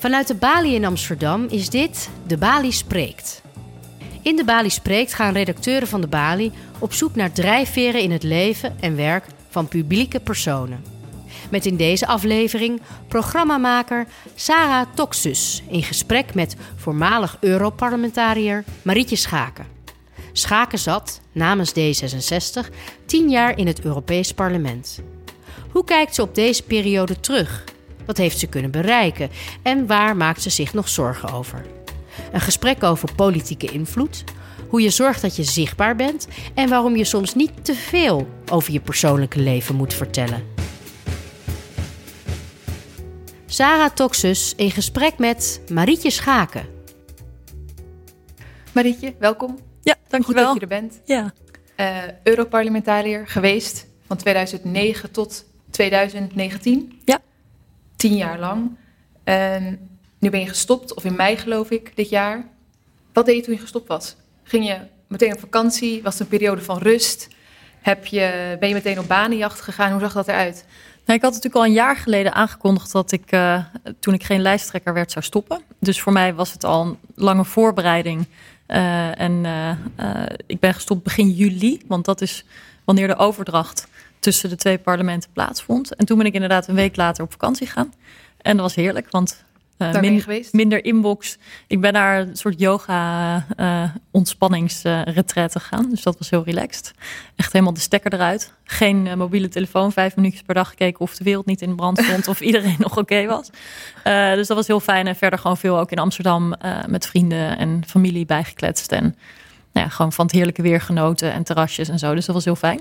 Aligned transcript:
Vanuit 0.00 0.26
de 0.26 0.34
Bali 0.34 0.74
in 0.74 0.84
Amsterdam 0.84 1.46
is 1.48 1.68
dit 1.68 2.08
De 2.26 2.36
Bali 2.36 2.72
Spreekt. 2.72 3.42
In 4.22 4.36
De 4.36 4.44
Bali 4.44 4.70
Spreekt 4.70 5.14
gaan 5.14 5.32
redacteuren 5.32 5.88
van 5.88 6.00
De 6.00 6.06
Bali 6.06 6.52
op 6.78 6.92
zoek 6.92 7.14
naar 7.14 7.32
drijfveren 7.32 8.00
in 8.00 8.10
het 8.10 8.22
leven 8.22 8.76
en 8.80 8.96
werk 8.96 9.24
van 9.48 9.68
publieke 9.68 10.20
personen. 10.20 10.84
Met 11.50 11.66
in 11.66 11.76
deze 11.76 12.06
aflevering 12.06 12.80
programmamaker 13.08 14.06
Sarah 14.34 14.86
Toxus 14.94 15.62
in 15.68 15.82
gesprek 15.82 16.34
met 16.34 16.56
voormalig 16.76 17.36
Europarlementariër 17.40 18.64
Marietje 18.82 19.16
Schaken. 19.16 19.66
Schaken 20.32 20.78
zat, 20.78 21.20
namens 21.32 21.72
D66, 21.72 22.68
tien 23.06 23.30
jaar 23.30 23.58
in 23.58 23.66
het 23.66 23.84
Europees 23.84 24.32
Parlement. 24.32 25.00
Hoe 25.70 25.84
kijkt 25.84 26.14
ze 26.14 26.22
op 26.22 26.34
deze 26.34 26.62
periode 26.62 27.20
terug? 27.20 27.69
Wat 28.10 28.18
heeft 28.18 28.38
ze 28.38 28.46
kunnen 28.46 28.70
bereiken 28.70 29.30
en 29.62 29.86
waar 29.86 30.16
maakt 30.16 30.42
ze 30.42 30.50
zich 30.50 30.74
nog 30.74 30.88
zorgen 30.88 31.32
over? 31.32 31.66
Een 32.32 32.40
gesprek 32.40 32.82
over 32.82 33.14
politieke 33.14 33.66
invloed, 33.66 34.24
hoe 34.68 34.82
je 34.82 34.90
zorgt 34.90 35.22
dat 35.22 35.36
je 35.36 35.42
zichtbaar 35.42 35.96
bent 35.96 36.28
en 36.54 36.68
waarom 36.68 36.96
je 36.96 37.04
soms 37.04 37.34
niet 37.34 37.64
te 37.64 37.74
veel 37.74 38.28
over 38.50 38.72
je 38.72 38.80
persoonlijke 38.80 39.40
leven 39.40 39.74
moet 39.74 39.94
vertellen. 39.94 40.44
Sarah 43.46 43.90
Toxus 43.90 44.54
in 44.56 44.70
gesprek 44.70 45.18
met 45.18 45.60
Marietje 45.72 46.10
Schaken. 46.10 46.68
Marietje, 48.72 49.14
welkom. 49.18 49.58
Ja, 49.82 49.96
dankjewel. 50.08 50.50
Goed 50.50 50.60
dat 50.60 50.68
je 50.68 50.74
er 50.74 50.80
bent. 50.80 51.00
Ja. 51.04 51.32
Uh, 51.76 52.12
Europarlementariër 52.22 53.28
geweest 53.28 53.86
van 54.06 54.16
2009 54.16 55.10
tot 55.10 55.44
2019. 55.70 57.00
Ja. 57.04 57.20
Tien 58.00 58.16
jaar 58.16 58.38
lang. 58.38 58.76
Uh, 59.24 59.56
nu 60.18 60.30
ben 60.30 60.40
je 60.40 60.48
gestopt, 60.48 60.94
of 60.94 61.04
in 61.04 61.16
mei 61.16 61.36
geloof 61.36 61.70
ik, 61.70 61.96
dit 61.96 62.08
jaar. 62.08 62.48
Wat 63.12 63.26
deed 63.26 63.36
je 63.36 63.42
toen 63.42 63.54
je 63.54 63.60
gestopt 63.60 63.88
was? 63.88 64.16
Ging 64.42 64.66
je 64.66 64.78
meteen 65.06 65.32
op 65.32 65.40
vakantie? 65.40 66.02
Was 66.02 66.12
het 66.12 66.22
een 66.22 66.38
periode 66.38 66.62
van 66.62 66.78
rust? 66.78 67.28
Heb 67.80 68.06
je, 68.06 68.56
ben 68.60 68.68
je 68.68 68.74
meteen 68.74 68.98
op 68.98 69.08
banenjacht 69.08 69.60
gegaan? 69.60 69.90
Hoe 69.90 70.00
zag 70.00 70.12
dat 70.12 70.28
eruit? 70.28 70.64
Nou, 71.04 71.18
ik 71.18 71.24
had 71.24 71.32
natuurlijk 71.32 71.54
al 71.54 71.64
een 71.64 71.72
jaar 71.72 71.96
geleden 71.96 72.34
aangekondigd 72.34 72.92
dat 72.92 73.12
ik, 73.12 73.32
uh, 73.32 73.64
toen 73.98 74.14
ik 74.14 74.24
geen 74.24 74.42
lijsttrekker 74.42 74.94
werd, 74.94 75.10
zou 75.10 75.24
stoppen. 75.24 75.62
Dus 75.78 76.00
voor 76.00 76.12
mij 76.12 76.34
was 76.34 76.52
het 76.52 76.64
al 76.64 76.82
een 76.82 76.98
lange 77.14 77.44
voorbereiding. 77.44 78.26
Uh, 78.68 79.20
en 79.20 79.44
uh, 79.44 80.26
ik 80.46 80.60
ben 80.60 80.74
gestopt 80.74 81.02
begin 81.02 81.30
juli, 81.30 81.82
want 81.86 82.04
dat 82.04 82.20
is 82.20 82.44
wanneer 82.84 83.06
de 83.06 83.16
overdracht 83.16 83.88
tussen 84.20 84.48
de 84.48 84.56
twee 84.56 84.78
parlementen 84.78 85.30
plaatsvond. 85.32 85.94
En 85.94 86.06
toen 86.06 86.16
ben 86.18 86.26
ik 86.26 86.34
inderdaad 86.34 86.68
een 86.68 86.74
week 86.74 86.96
later 86.96 87.24
op 87.24 87.30
vakantie 87.30 87.66
gegaan. 87.66 87.92
En 88.38 88.52
dat 88.56 88.66
was 88.66 88.74
heerlijk, 88.74 89.10
want 89.10 89.44
uh, 89.78 90.00
min, 90.00 90.24
minder 90.52 90.84
inbox. 90.84 91.38
Ik 91.66 91.80
ben 91.80 91.92
naar 91.92 92.20
een 92.20 92.36
soort 92.36 92.60
yoga 92.60 93.46
uh, 93.56 93.90
gegaan. 95.48 95.90
Dus 95.90 96.02
dat 96.02 96.18
was 96.18 96.30
heel 96.30 96.44
relaxed. 96.44 96.92
Echt 97.36 97.52
helemaal 97.52 97.74
de 97.74 97.80
stekker 97.80 98.14
eruit. 98.14 98.52
Geen 98.64 99.06
uh, 99.06 99.14
mobiele 99.14 99.48
telefoon. 99.48 99.92
Vijf 99.92 100.16
minuutjes 100.16 100.42
per 100.42 100.54
dag 100.54 100.68
gekeken 100.68 101.00
of 101.00 101.16
de 101.16 101.24
wereld 101.24 101.46
niet 101.46 101.62
in 101.62 101.76
brand 101.76 101.98
stond. 101.98 102.28
of 102.28 102.40
iedereen 102.50 102.76
nog 102.78 102.90
oké 102.90 103.00
okay 103.00 103.26
was. 103.26 103.50
dus 104.36 104.46
dat 104.46 104.56
was 104.56 104.66
heel 104.66 104.80
fijn. 104.80 105.06
En 105.06 105.16
verder 105.16 105.38
gewoon 105.38 105.56
veel 105.56 105.78
ook 105.78 105.90
in 105.90 105.98
Amsterdam 105.98 106.54
met 106.86 107.06
vrienden 107.06 107.58
en 107.58 107.82
familie 107.86 108.26
bijgekletst. 108.26 108.92
En 108.92 109.02
nou 109.72 109.86
ja, 109.86 109.88
gewoon 109.88 110.12
van 110.12 110.24
het 110.24 110.34
heerlijke 110.34 110.62
weer 110.62 110.80
genoten 110.80 111.32
en 111.32 111.42
terrasjes 111.42 111.88
en 111.88 111.98
zo. 111.98 112.14
Dus 112.14 112.26
dat 112.26 112.34
was 112.34 112.44
heel 112.44 112.56
fijn. 112.56 112.80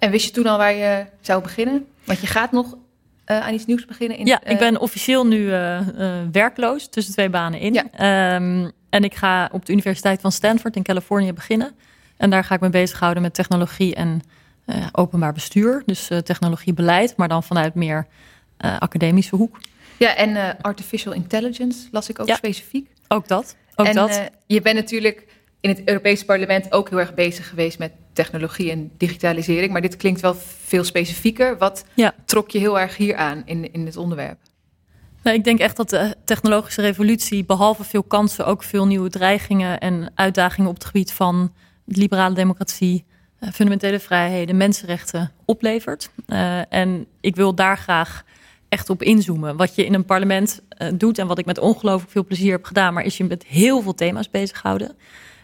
En 0.00 0.10
wist 0.10 0.26
je 0.26 0.30
toen 0.32 0.46
al 0.46 0.58
waar 0.58 0.74
je 0.74 1.06
zou 1.20 1.42
beginnen? 1.42 1.86
Want 2.04 2.20
je 2.20 2.26
gaat 2.26 2.52
nog 2.52 2.74
uh, 3.26 3.40
aan 3.40 3.54
iets 3.54 3.66
nieuws 3.66 3.84
beginnen? 3.84 4.18
In, 4.18 4.26
ja, 4.26 4.44
ik 4.44 4.58
ben 4.58 4.80
officieel 4.80 5.26
nu 5.26 5.38
uh, 5.38 5.80
uh, 5.80 6.12
werkloos 6.32 6.88
tussen 6.88 7.12
twee 7.12 7.28
banen 7.28 7.60
in. 7.60 7.72
Ja. 7.72 8.34
Um, 8.34 8.70
en 8.90 9.04
ik 9.04 9.14
ga 9.14 9.48
op 9.52 9.66
de 9.66 9.72
Universiteit 9.72 10.20
van 10.20 10.32
Stanford 10.32 10.76
in 10.76 10.82
Californië 10.82 11.32
beginnen. 11.32 11.72
En 12.16 12.30
daar 12.30 12.44
ga 12.44 12.54
ik 12.54 12.60
me 12.60 12.70
bezighouden 12.70 13.22
met 13.22 13.34
technologie 13.34 13.94
en 13.94 14.22
openbaar 14.92 15.32
bestuur. 15.32 15.82
Dus 15.86 16.10
technologiebeleid, 16.24 17.16
maar 17.16 17.28
dan 17.28 17.42
vanuit 17.42 17.74
meer 17.74 18.06
academische 18.56 19.36
hoek. 19.36 19.58
Ja, 19.96 20.14
en 20.14 20.56
artificial 20.60 21.14
intelligence 21.14 21.88
las 21.90 22.08
ik 22.08 22.18
ook 22.18 22.26
ja, 22.26 22.34
specifiek. 22.34 22.90
Ook 23.08 23.28
dat. 23.28 23.56
Ook 23.74 23.86
en 23.86 23.94
dat. 23.94 24.30
je 24.46 24.60
bent 24.60 24.76
natuurlijk 24.76 25.26
in 25.60 25.70
het 25.70 25.82
Europese 25.84 26.24
parlement 26.24 26.72
ook 26.72 26.88
heel 26.88 26.98
erg 26.98 27.14
bezig 27.14 27.48
geweest 27.48 27.78
met 27.78 27.92
technologie 28.12 28.70
en 28.70 28.90
digitalisering. 28.96 29.72
Maar 29.72 29.80
dit 29.80 29.96
klinkt 29.96 30.20
wel 30.20 30.34
veel 30.64 30.84
specifieker. 30.84 31.58
Wat 31.58 31.84
ja. 31.94 32.14
trok 32.24 32.50
je 32.50 32.58
heel 32.58 32.80
erg 32.80 32.96
hier 32.96 33.16
aan 33.16 33.42
in, 33.44 33.72
in 33.72 33.86
het 33.86 33.96
onderwerp? 33.96 34.38
Nou, 35.22 35.36
ik 35.36 35.44
denk 35.44 35.58
echt 35.58 35.76
dat 35.76 35.90
de 35.90 36.14
technologische 36.24 36.80
revolutie, 36.80 37.44
behalve 37.44 37.84
veel 37.84 38.02
kansen, 38.02 38.46
ook 38.46 38.62
veel 38.62 38.86
nieuwe 38.86 39.10
dreigingen 39.10 39.78
en 39.78 40.12
uitdagingen 40.14 40.68
op 40.70 40.74
het 40.74 40.84
gebied 40.84 41.12
van 41.12 41.52
liberale 41.84 42.34
democratie, 42.34 43.04
fundamentele 43.52 44.00
vrijheden, 44.00 44.56
mensenrechten 44.56 45.32
oplevert. 45.44 46.10
Uh, 46.26 46.72
en 46.72 47.06
ik 47.20 47.36
wil 47.36 47.54
daar 47.54 47.78
graag 47.78 48.24
echt 48.68 48.90
op 48.90 49.02
inzoomen. 49.02 49.56
Wat 49.56 49.74
je 49.74 49.84
in 49.84 49.94
een 49.94 50.04
parlement 50.04 50.60
uh, 50.78 50.88
doet 50.94 51.18
en 51.18 51.26
wat 51.26 51.38
ik 51.38 51.46
met 51.46 51.58
ongelooflijk 51.58 52.10
veel 52.10 52.24
plezier 52.24 52.52
heb 52.52 52.64
gedaan, 52.64 52.94
maar 52.94 53.04
is 53.04 53.16
je 53.16 53.24
met 53.24 53.44
heel 53.46 53.82
veel 53.82 53.94
thema's 53.94 54.30
bezighouden 54.30 54.96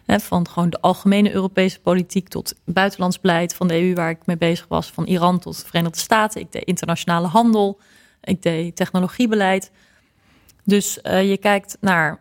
van 0.06 0.48
gewoon 0.48 0.70
de 0.70 0.80
algemene 0.80 1.32
Europese 1.32 1.80
politiek 1.80 2.28
tot 2.28 2.54
buitenlands 2.64 3.20
beleid 3.20 3.54
van 3.54 3.68
de 3.68 3.82
EU 3.82 3.94
waar 3.94 4.10
ik 4.10 4.26
mee 4.26 4.36
bezig 4.36 4.66
was. 4.68 4.90
Van 4.90 5.04
Iran 5.04 5.38
tot 5.38 5.60
de 5.60 5.66
Verenigde 5.66 5.98
Staten. 5.98 6.40
Ik 6.40 6.52
deed 6.52 6.64
internationale 6.64 7.26
handel. 7.26 7.80
Ik 8.22 8.42
deed 8.42 8.76
technologiebeleid. 8.76 9.70
Dus 10.64 10.98
uh, 11.02 11.30
je 11.30 11.36
kijkt 11.36 11.76
naar 11.80 12.20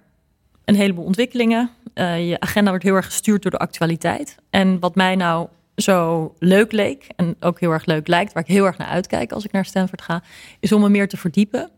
een 0.65 0.75
heleboel 0.75 1.05
ontwikkelingen. 1.05 1.69
Uh, 1.93 2.29
je 2.29 2.39
agenda 2.39 2.69
wordt 2.69 2.85
heel 2.85 2.95
erg 2.95 3.05
gestuurd 3.05 3.41
door 3.41 3.51
de 3.51 3.57
actualiteit. 3.57 4.35
En 4.49 4.79
wat 4.79 4.95
mij 4.95 5.15
nou 5.15 5.47
zo 5.75 6.33
leuk 6.39 6.71
leek 6.71 7.07
en 7.15 7.35
ook 7.39 7.59
heel 7.59 7.71
erg 7.71 7.85
leuk 7.85 8.07
lijkt, 8.07 8.33
waar 8.33 8.43
ik 8.43 8.49
heel 8.49 8.65
erg 8.65 8.77
naar 8.77 8.87
uitkijk 8.87 9.31
als 9.31 9.45
ik 9.45 9.51
naar 9.51 9.65
Stanford 9.65 10.01
ga, 10.01 10.23
is 10.59 10.71
om 10.71 10.81
me 10.81 10.89
meer 10.89 11.07
te 11.07 11.17
verdiepen. 11.17 11.69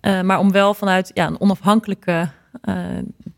Uh, 0.00 0.20
maar 0.20 0.38
om 0.38 0.52
wel 0.52 0.74
vanuit 0.74 1.10
ja, 1.14 1.26
een 1.26 1.40
onafhankelijke 1.40 2.28
uh, 2.64 2.84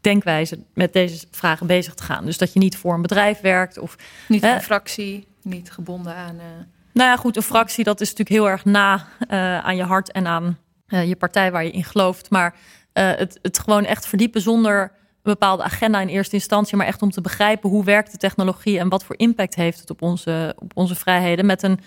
denkwijze 0.00 0.59
met 0.75 0.93
deze 0.93 1.27
vragen 1.31 1.66
bezig 1.66 1.94
te 1.94 2.03
gaan. 2.03 2.25
Dus 2.25 2.38
dat 2.38 2.53
je 2.53 2.59
niet 2.59 2.77
voor 2.77 2.94
een 2.94 3.03
bedrijf 3.03 3.41
werkt 3.41 3.78
of 3.78 3.97
niet 4.28 4.43
een 4.43 4.60
fractie, 4.60 5.27
niet 5.43 5.71
gebonden 5.71 6.15
aan. 6.15 6.34
Uh... 6.34 6.43
Nou 6.93 7.10
ja, 7.10 7.16
goed, 7.16 7.37
een 7.37 7.43
fractie 7.43 7.84
dat 7.84 8.00
is 8.00 8.09
natuurlijk 8.09 8.37
heel 8.37 8.50
erg 8.50 8.65
na 8.65 9.06
uh, 9.31 9.59
aan 9.59 9.77
je 9.77 9.82
hart 9.82 10.12
en 10.12 10.27
aan 10.27 10.59
je 10.87 11.16
partij 11.16 11.53
waar 11.53 11.65
je 11.65 11.71
in 11.71 11.84
gelooft. 11.84 12.31
Maar 12.31 12.54
het, 12.93 13.38
het 13.43 13.59
gewoon 13.59 13.84
echt 13.84 14.06
verdiepen 14.06 14.41
zonder 14.41 14.81
een 14.82 15.33
bepaalde 15.33 15.62
agenda 15.62 16.00
in 16.00 16.09
eerste 16.09 16.34
instantie, 16.34 16.77
maar 16.77 16.87
echt 16.87 17.03
om 17.03 17.10
te 17.10 17.21
begrijpen 17.21 17.71
hoe 17.71 17.84
werkt 17.84 18.12
de 18.12 18.19
technologie 18.19 18.78
en 18.78 18.88
wat 18.88 19.04
voor 19.04 19.19
impact 19.19 19.54
heeft 19.54 19.81
het 19.81 19.91
op 19.91 20.03
onze, 20.03 20.56
op 20.59 20.72
onze 20.75 20.94
vrijheden. 20.94 21.47
Met 21.47 21.62
een 21.62 21.81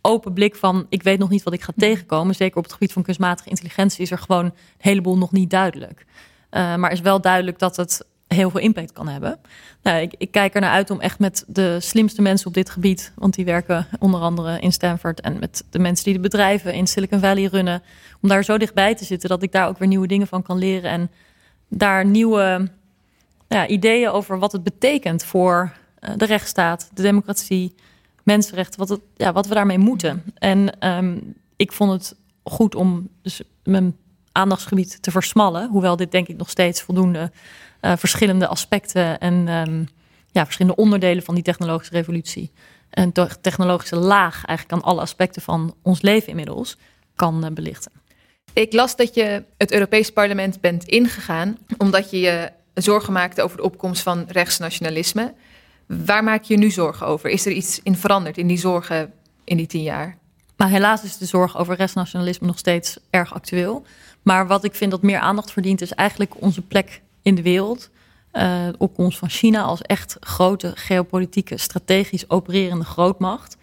open 0.00 0.32
blik 0.32 0.56
van 0.56 0.86
ik 0.88 1.02
weet 1.02 1.18
nog 1.18 1.28
niet 1.28 1.42
wat 1.42 1.52
ik 1.52 1.62
ga 1.62 1.72
tegenkomen. 1.76 2.34
Zeker 2.34 2.56
op 2.56 2.62
het 2.62 2.72
gebied 2.72 2.92
van 2.92 3.02
kunstmatige 3.02 3.48
intelligentie 3.48 4.02
is 4.02 4.10
er 4.10 4.18
gewoon 4.18 4.44
een 4.44 4.52
heleboel 4.78 5.18
nog 5.18 5.32
niet 5.32 5.50
duidelijk. 5.50 6.04
Uh, 6.52 6.74
maar 6.74 6.92
is 6.92 7.00
wel 7.00 7.20
duidelijk 7.20 7.58
dat 7.58 7.76
het 7.76 8.06
heel 8.26 8.50
veel 8.50 8.60
impact 8.60 8.92
kan 8.92 9.08
hebben. 9.08 9.38
Nou, 9.82 10.00
ik, 10.00 10.14
ik, 10.18 10.30
kijk 10.30 10.54
er 10.54 10.60
naar 10.60 10.70
uit 10.70 10.90
om 10.90 11.00
echt 11.00 11.18
met 11.18 11.44
de 11.46 11.80
slimste 11.80 12.22
mensen 12.22 12.46
op 12.46 12.54
dit 12.54 12.70
gebied, 12.70 13.12
want 13.14 13.34
die 13.34 13.44
werken 13.44 13.86
onder 13.98 14.20
andere 14.20 14.60
in 14.60 14.72
Stanford 14.72 15.20
en 15.20 15.38
met 15.38 15.64
de 15.70 15.78
mensen 15.78 16.04
die 16.04 16.14
de 16.14 16.20
bedrijven 16.20 16.74
in 16.74 16.86
Silicon 16.86 17.20
Valley 17.20 17.44
runnen, 17.44 17.82
om 18.20 18.28
daar 18.28 18.44
zo 18.44 18.58
dichtbij 18.58 18.94
te 18.94 19.04
zitten 19.04 19.28
dat 19.28 19.42
ik 19.42 19.52
daar 19.52 19.68
ook 19.68 19.78
weer 19.78 19.88
nieuwe 19.88 20.06
dingen 20.06 20.26
van 20.26 20.42
kan 20.42 20.58
leren 20.58 20.90
en 20.90 21.10
daar 21.68 22.06
nieuwe 22.06 22.70
ja, 23.48 23.66
ideeën 23.66 24.08
over 24.08 24.38
wat 24.38 24.52
het 24.52 24.62
betekent 24.62 25.24
voor 25.24 25.72
uh, 26.00 26.10
de 26.16 26.24
rechtsstaat, 26.24 26.90
de 26.94 27.02
democratie, 27.02 27.74
mensenrechten, 28.22 28.78
wat, 28.78 28.88
het, 28.88 29.00
ja, 29.16 29.32
wat 29.32 29.46
we 29.46 29.54
daarmee 29.54 29.78
moeten. 29.78 30.22
En 30.34 30.88
um, 30.88 31.34
ik 31.56 31.72
vond 31.72 31.92
het 31.92 32.16
goed 32.42 32.74
om 32.74 33.08
dus 33.22 33.42
mijn 33.64 33.96
aandachtsgebied 34.32 35.02
te 35.02 35.10
versmallen. 35.10 35.68
Hoewel 35.68 35.96
dit 35.96 36.10
denk 36.10 36.28
ik 36.28 36.36
nog 36.36 36.50
steeds 36.50 36.82
voldoende 36.82 37.32
uh, 37.80 37.92
verschillende 37.96 38.46
aspecten 38.46 39.18
en 39.18 39.48
um, 39.48 39.88
ja, 40.30 40.44
verschillende 40.44 40.80
onderdelen 40.80 41.22
van 41.22 41.34
die 41.34 41.44
technologische 41.44 41.94
revolutie. 41.94 42.50
En 42.90 43.12
technologische 43.40 43.96
laag 43.96 44.44
eigenlijk 44.44 44.72
aan 44.72 44.90
alle 44.90 45.00
aspecten 45.00 45.42
van 45.42 45.74
ons 45.82 46.02
leven 46.02 46.28
inmiddels 46.28 46.76
kan 47.14 47.44
uh, 47.44 47.50
belichten. 47.50 47.92
Ik 48.52 48.72
las 48.72 48.96
dat 48.96 49.14
je 49.14 49.44
het 49.56 49.72
Europees 49.72 50.10
Parlement 50.10 50.60
bent 50.60 50.84
ingegaan 50.84 51.58
omdat 51.78 52.10
je 52.10 52.20
je 52.20 52.50
zorgen 52.74 53.12
maakte 53.12 53.42
over 53.42 53.56
de 53.56 53.62
opkomst 53.62 54.02
van 54.02 54.24
rechtsnationalisme. 54.28 55.34
Waar 55.86 56.24
maak 56.24 56.42
je 56.42 56.56
nu 56.56 56.70
zorgen 56.70 57.06
over? 57.06 57.30
Is 57.30 57.46
er 57.46 57.52
iets 57.52 57.80
in 57.82 57.96
veranderd 57.96 58.38
in 58.38 58.46
die 58.46 58.58
zorgen 58.58 59.12
in 59.44 59.56
die 59.56 59.66
tien 59.66 59.82
jaar? 59.82 60.18
Maar 60.56 60.68
helaas 60.68 61.02
is 61.02 61.16
de 61.16 61.26
zorg 61.26 61.58
over 61.58 61.76
rechtsnationalisme 61.76 62.46
nog 62.46 62.58
steeds 62.58 62.98
erg 63.10 63.34
actueel. 63.34 63.84
Maar 64.22 64.46
wat 64.46 64.64
ik 64.64 64.74
vind 64.74 64.90
dat 64.90 65.02
meer 65.02 65.18
aandacht 65.18 65.52
verdient, 65.52 65.80
is 65.80 65.92
eigenlijk 65.92 66.40
onze 66.40 66.62
plek 66.62 67.02
in 67.22 67.34
de 67.34 67.42
wereld. 67.42 67.90
Uh, 68.32 68.68
opkomst 68.78 69.18
van 69.18 69.28
China 69.28 69.62
als 69.62 69.82
echt 69.82 70.16
grote 70.20 70.72
geopolitieke, 70.74 71.56
strategisch 71.56 72.30
opererende 72.30 72.84
grootmacht. 72.84 73.56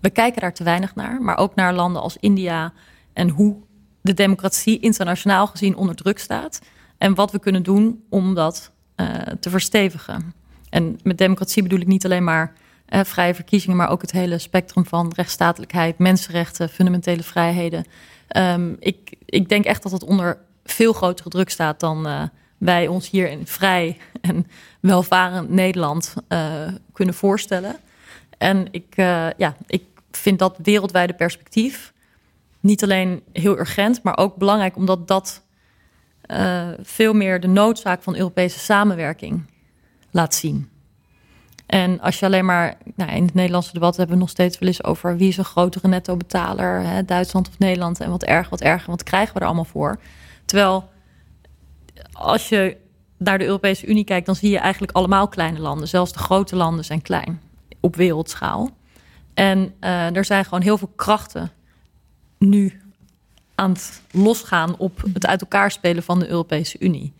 We 0.00 0.10
kijken 0.10 0.40
daar 0.40 0.54
te 0.54 0.64
weinig 0.64 0.94
naar, 0.94 1.22
maar 1.22 1.36
ook 1.36 1.54
naar 1.54 1.74
landen 1.74 2.02
als 2.02 2.16
India 2.16 2.72
en 3.12 3.28
hoe 3.28 3.56
de 4.00 4.14
democratie 4.14 4.80
internationaal 4.80 5.46
gezien 5.46 5.76
onder 5.76 5.94
druk 5.94 6.18
staat. 6.18 6.60
En 6.98 7.14
wat 7.14 7.32
we 7.32 7.38
kunnen 7.38 7.62
doen 7.62 8.04
om 8.08 8.34
dat 8.34 8.72
uh, 8.96 9.08
te 9.40 9.50
verstevigen. 9.50 10.34
En 10.70 10.98
met 11.02 11.18
democratie 11.18 11.62
bedoel 11.62 11.80
ik 11.80 11.86
niet 11.86 12.04
alleen 12.04 12.24
maar 12.24 12.52
uh, 12.88 13.00
vrije 13.04 13.34
verkiezingen, 13.34 13.76
maar 13.76 13.90
ook 13.90 14.00
het 14.00 14.12
hele 14.12 14.38
spectrum 14.38 14.86
van 14.86 15.12
rechtsstatelijkheid, 15.16 15.98
mensenrechten, 15.98 16.68
fundamentele 16.68 17.22
vrijheden. 17.22 17.84
Um, 18.28 18.76
ik, 18.78 19.14
ik 19.24 19.48
denk 19.48 19.64
echt 19.64 19.82
dat 19.82 19.92
het 19.92 20.04
onder 20.04 20.38
veel 20.64 20.92
grotere 20.92 21.28
druk 21.28 21.50
staat 21.50 21.80
dan 21.80 22.06
uh, 22.06 22.22
wij 22.58 22.86
ons 22.86 23.10
hier 23.10 23.28
in 23.28 23.46
vrij 23.46 23.96
en 24.20 24.46
welvarend 24.80 25.50
Nederland 25.50 26.14
kunnen 26.92 27.14
voorstellen. 27.14 27.76
En 28.38 28.68
ik, 28.70 28.96
ja, 29.36 29.56
ik 29.66 29.84
vind 30.10 30.38
dat 30.38 30.58
wereldwijde 30.62 31.14
perspectief 31.14 31.92
niet 32.60 32.82
alleen 32.82 33.22
heel 33.32 33.58
urgent, 33.58 34.02
maar 34.02 34.16
ook 34.16 34.36
belangrijk 34.36 34.76
omdat 34.76 35.08
dat 35.08 35.42
uh, 36.30 36.68
veel 36.82 37.12
meer 37.12 37.40
de 37.40 37.46
noodzaak 37.46 38.02
van 38.02 38.16
Europese 38.16 38.58
samenwerking 38.58 39.44
laat 40.10 40.34
zien. 40.34 40.70
En 41.66 42.00
als 42.00 42.18
je 42.18 42.26
alleen 42.26 42.44
maar, 42.44 42.76
nou, 42.94 43.10
in 43.10 43.24
het 43.24 43.34
Nederlandse 43.34 43.72
debat 43.72 43.96
hebben 43.96 44.14
we 44.14 44.20
nog 44.20 44.30
steeds 44.30 44.58
wel 44.58 44.68
eens 44.68 44.84
over 44.84 45.16
wie 45.16 45.28
is 45.28 45.36
een 45.36 45.44
grotere 45.44 45.88
netto-betaler, 45.88 46.82
hè, 46.82 47.04
Duitsland 47.04 47.48
of 47.48 47.58
Nederland, 47.58 48.00
en 48.00 48.10
wat 48.10 48.22
erg, 48.22 48.48
wat 48.48 48.60
erger, 48.60 48.90
wat 48.90 49.02
krijgen 49.02 49.34
we 49.34 49.40
er 49.40 49.46
allemaal 49.46 49.64
voor? 49.64 49.98
Terwijl 50.44 50.88
als 52.12 52.48
je 52.48 52.76
naar 53.18 53.38
de 53.38 53.44
Europese 53.44 53.86
Unie 53.86 54.04
kijkt, 54.04 54.26
dan 54.26 54.36
zie 54.36 54.50
je 54.50 54.58
eigenlijk 54.58 54.92
allemaal 54.92 55.28
kleine 55.28 55.58
landen. 55.58 55.88
Zelfs 55.88 56.12
de 56.12 56.18
grote 56.18 56.56
landen 56.56 56.84
zijn 56.84 57.02
klein 57.02 57.40
op 57.80 57.96
wereldschaal. 57.96 58.70
En 59.34 59.74
uh, 59.80 60.16
er 60.16 60.24
zijn 60.24 60.44
gewoon 60.44 60.62
heel 60.62 60.78
veel 60.78 60.92
krachten 60.96 61.50
nu 62.38 62.80
aan 63.54 63.70
het 63.70 64.02
losgaan 64.10 64.76
op 64.78 65.02
het 65.12 65.26
uit 65.26 65.40
elkaar 65.40 65.70
spelen 65.70 66.02
van 66.02 66.18
de 66.18 66.28
Europese 66.28 66.78
Unie. 66.78 67.14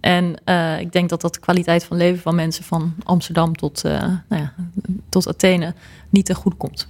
En 0.00 0.40
uh, 0.44 0.80
ik 0.80 0.92
denk 0.92 1.08
dat 1.08 1.20
dat 1.20 1.34
de 1.34 1.40
kwaliteit 1.40 1.84
van 1.84 1.96
leven 1.96 2.22
van 2.22 2.34
mensen 2.34 2.64
van 2.64 2.94
Amsterdam 3.04 3.56
tot, 3.56 3.84
uh, 3.84 3.92
nou 4.28 4.42
ja, 4.42 4.54
tot 5.08 5.28
Athene 5.28 5.74
niet 6.10 6.26
te 6.26 6.34
goed 6.34 6.56
komt. 6.56 6.88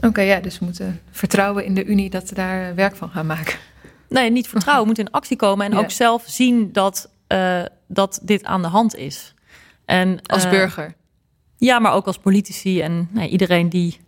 Oké, 0.00 0.20
ja, 0.20 0.40
dus 0.40 0.58
we 0.58 0.64
moeten 0.64 1.00
vertrouwen 1.10 1.64
in 1.64 1.74
de 1.74 1.84
Unie 1.84 2.10
dat 2.10 2.28
ze 2.28 2.34
daar 2.34 2.74
werk 2.74 2.96
van 2.96 3.10
gaan 3.10 3.26
maken. 3.26 3.58
Nee, 4.08 4.30
niet 4.30 4.48
vertrouwen, 4.48 4.80
we 4.80 4.86
moeten 4.86 5.04
in 5.04 5.12
actie 5.12 5.36
komen 5.36 5.66
en 5.66 5.72
ja. 5.72 5.78
ook 5.78 5.90
zelf 5.90 6.22
zien 6.26 6.72
dat, 6.72 7.10
uh, 7.28 7.62
dat 7.86 8.20
dit 8.22 8.44
aan 8.44 8.62
de 8.62 8.68
hand 8.68 8.96
is. 8.96 9.34
En, 9.84 10.20
als 10.26 10.48
burger? 10.48 10.94
Ja, 11.56 11.78
maar 11.78 11.92
ook 11.92 12.06
als 12.06 12.18
politici 12.18 12.80
en 12.80 13.08
nou, 13.10 13.28
iedereen 13.28 13.68
die 13.68 14.00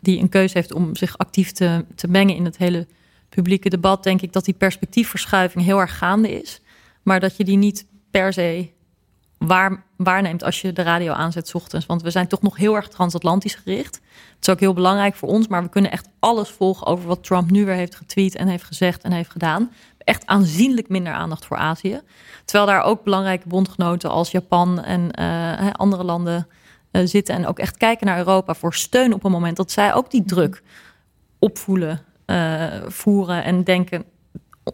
die 0.00 0.20
een 0.20 0.28
keuze 0.28 0.58
heeft 0.58 0.72
om 0.72 0.96
zich 0.96 1.18
actief 1.18 1.52
te, 1.52 1.84
te 1.94 2.08
mengen 2.08 2.36
in 2.36 2.44
het 2.44 2.56
hele 2.56 2.86
publieke 3.30 3.68
debat, 3.68 4.02
denk 4.02 4.20
ik 4.22 4.32
dat 4.32 4.44
die 4.44 4.54
perspectiefverschuiving 4.54 5.64
heel 5.64 5.78
erg 5.78 5.98
gaande 5.98 6.40
is. 6.40 6.60
Maar 7.02 7.20
dat 7.20 7.36
je 7.36 7.44
die 7.44 7.56
niet 7.56 7.86
per 8.10 8.32
se 8.32 8.70
waar, 9.38 9.84
waarneemt 9.96 10.44
als 10.44 10.60
je 10.60 10.72
de 10.72 10.82
radio 10.82 11.12
aanzet 11.12 11.54
ochtends. 11.54 11.86
Want 11.86 12.02
we 12.02 12.10
zijn 12.10 12.26
toch 12.26 12.42
nog 12.42 12.56
heel 12.56 12.74
erg 12.74 12.88
transatlantisch 12.88 13.54
gericht. 13.54 13.94
Het 14.34 14.48
is 14.48 14.48
ook 14.48 14.60
heel 14.60 14.72
belangrijk 14.72 15.14
voor 15.14 15.28
ons, 15.28 15.48
maar 15.48 15.62
we 15.62 15.68
kunnen 15.68 15.90
echt 15.90 16.08
alles 16.18 16.48
volgen 16.48 16.86
over 16.86 17.06
wat 17.06 17.24
Trump 17.24 17.50
nu 17.50 17.64
weer 17.64 17.74
heeft 17.74 17.94
getweet 17.94 18.34
en 18.34 18.48
heeft 18.48 18.64
gezegd 18.64 19.02
en 19.02 19.12
heeft 19.12 19.30
gedaan. 19.30 19.70
Echt 19.98 20.26
aanzienlijk 20.26 20.88
minder 20.88 21.12
aandacht 21.12 21.44
voor 21.44 21.56
Azië. 21.56 22.00
Terwijl 22.44 22.70
daar 22.70 22.82
ook 22.82 23.04
belangrijke 23.04 23.48
bondgenoten 23.48 24.10
als 24.10 24.30
Japan 24.30 24.82
en 24.82 25.10
uh, 25.20 25.70
andere 25.70 26.04
landen 26.04 26.48
uh, 26.92 27.06
zitten 27.06 27.34
en 27.34 27.46
ook 27.46 27.58
echt 27.58 27.76
kijken 27.76 28.06
naar 28.06 28.18
Europa 28.18 28.54
voor 28.54 28.74
steun 28.74 29.14
op 29.14 29.24
een 29.24 29.30
moment 29.30 29.56
dat 29.56 29.70
zij 29.70 29.94
ook 29.94 30.10
die 30.10 30.24
druk 30.24 30.62
opvoelen, 31.38 32.02
voeren 32.86 33.44
en 33.44 33.64
denken. 33.64 34.04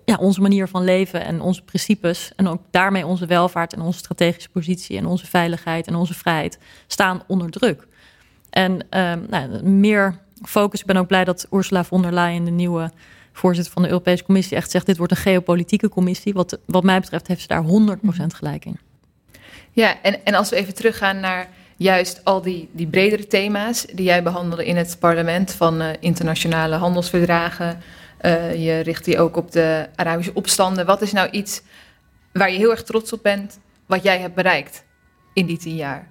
Ja, 0.05 0.17
onze 0.17 0.41
manier 0.41 0.69
van 0.69 0.85
leven 0.85 1.25
en 1.25 1.41
onze 1.41 1.62
principes 1.62 2.32
en 2.37 2.49
ook 2.49 2.62
daarmee 2.70 3.06
onze 3.06 3.26
welvaart 3.26 3.73
en 3.73 3.81
onze 3.81 3.99
strategische 3.99 4.49
positie 4.49 4.99
en 4.99 5.06
onze 5.06 5.26
veiligheid 5.26 5.87
en 5.87 5.94
onze 5.94 6.14
vrijheid 6.14 6.58
staan 6.87 7.23
onder 7.26 7.50
druk. 7.50 7.87
En 8.50 8.73
uh, 8.73 9.12
nou, 9.29 9.62
meer 9.62 10.19
focus. 10.43 10.81
Ik 10.81 10.87
ben 10.87 10.97
ook 10.97 11.06
blij 11.06 11.25
dat 11.25 11.47
Ursula 11.53 11.85
von 11.85 12.03
der 12.03 12.12
Leyen, 12.12 12.44
de 12.44 12.50
nieuwe 12.50 12.91
voorzitter 13.32 13.73
van 13.73 13.82
de 13.82 13.88
Europese 13.88 14.25
Commissie, 14.25 14.56
echt 14.56 14.70
zegt: 14.70 14.87
dit 14.87 14.97
wordt 14.97 15.12
een 15.12 15.19
geopolitieke 15.19 15.88
commissie. 15.88 16.32
Wat, 16.32 16.59
wat 16.67 16.82
mij 16.82 17.00
betreft 17.00 17.26
heeft 17.26 17.41
ze 17.41 17.47
daar 17.47 17.64
100% 17.64 17.67
gelijk 18.26 18.64
in. 18.64 18.79
Ja, 19.70 20.02
en, 20.02 20.25
en 20.25 20.35
als 20.35 20.50
we 20.50 20.56
even 20.56 20.75
teruggaan 20.75 21.20
naar 21.20 21.49
juist 21.76 22.25
al 22.25 22.43
die, 22.43 22.69
die 22.73 22.87
bredere 22.87 23.26
thema's 23.26 23.84
die 23.84 24.05
jij 24.05 24.23
behandelde 24.23 24.67
in 24.67 24.76
het 24.76 24.96
parlement 25.00 25.52
van 25.52 25.82
uh, 25.82 25.88
internationale 26.00 26.76
handelsverdragen. 26.76 27.81
Uh, 28.20 28.64
je 28.64 28.81
richt 28.81 29.05
die 29.05 29.19
ook 29.19 29.37
op 29.37 29.52
de 29.52 29.88
Arabische 29.96 30.34
opstanden. 30.34 30.87
Wat 30.87 31.02
is 31.02 31.12
nou 31.12 31.31
iets 31.31 31.62
waar 32.32 32.50
je 32.50 32.58
heel 32.58 32.70
erg 32.70 32.82
trots 32.82 33.12
op 33.12 33.23
bent, 33.23 33.58
wat 33.87 34.02
jij 34.02 34.19
hebt 34.19 34.34
bereikt 34.34 34.84
in 35.32 35.46
die 35.46 35.58
tien 35.58 35.76
jaar? 35.76 36.08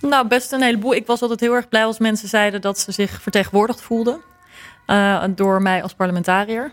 Nou, 0.00 0.28
best 0.28 0.52
een 0.52 0.62
heleboel. 0.62 0.94
Ik 0.94 1.06
was 1.06 1.22
altijd 1.22 1.40
heel 1.40 1.54
erg 1.54 1.68
blij 1.68 1.84
als 1.84 1.98
mensen 1.98 2.28
zeiden 2.28 2.60
dat 2.60 2.78
ze 2.78 2.92
zich 2.92 3.22
vertegenwoordigd 3.22 3.80
voelden. 3.80 4.20
Uh, 4.86 5.24
door 5.34 5.62
mij 5.62 5.82
als 5.82 5.94
parlementariër. 5.94 6.72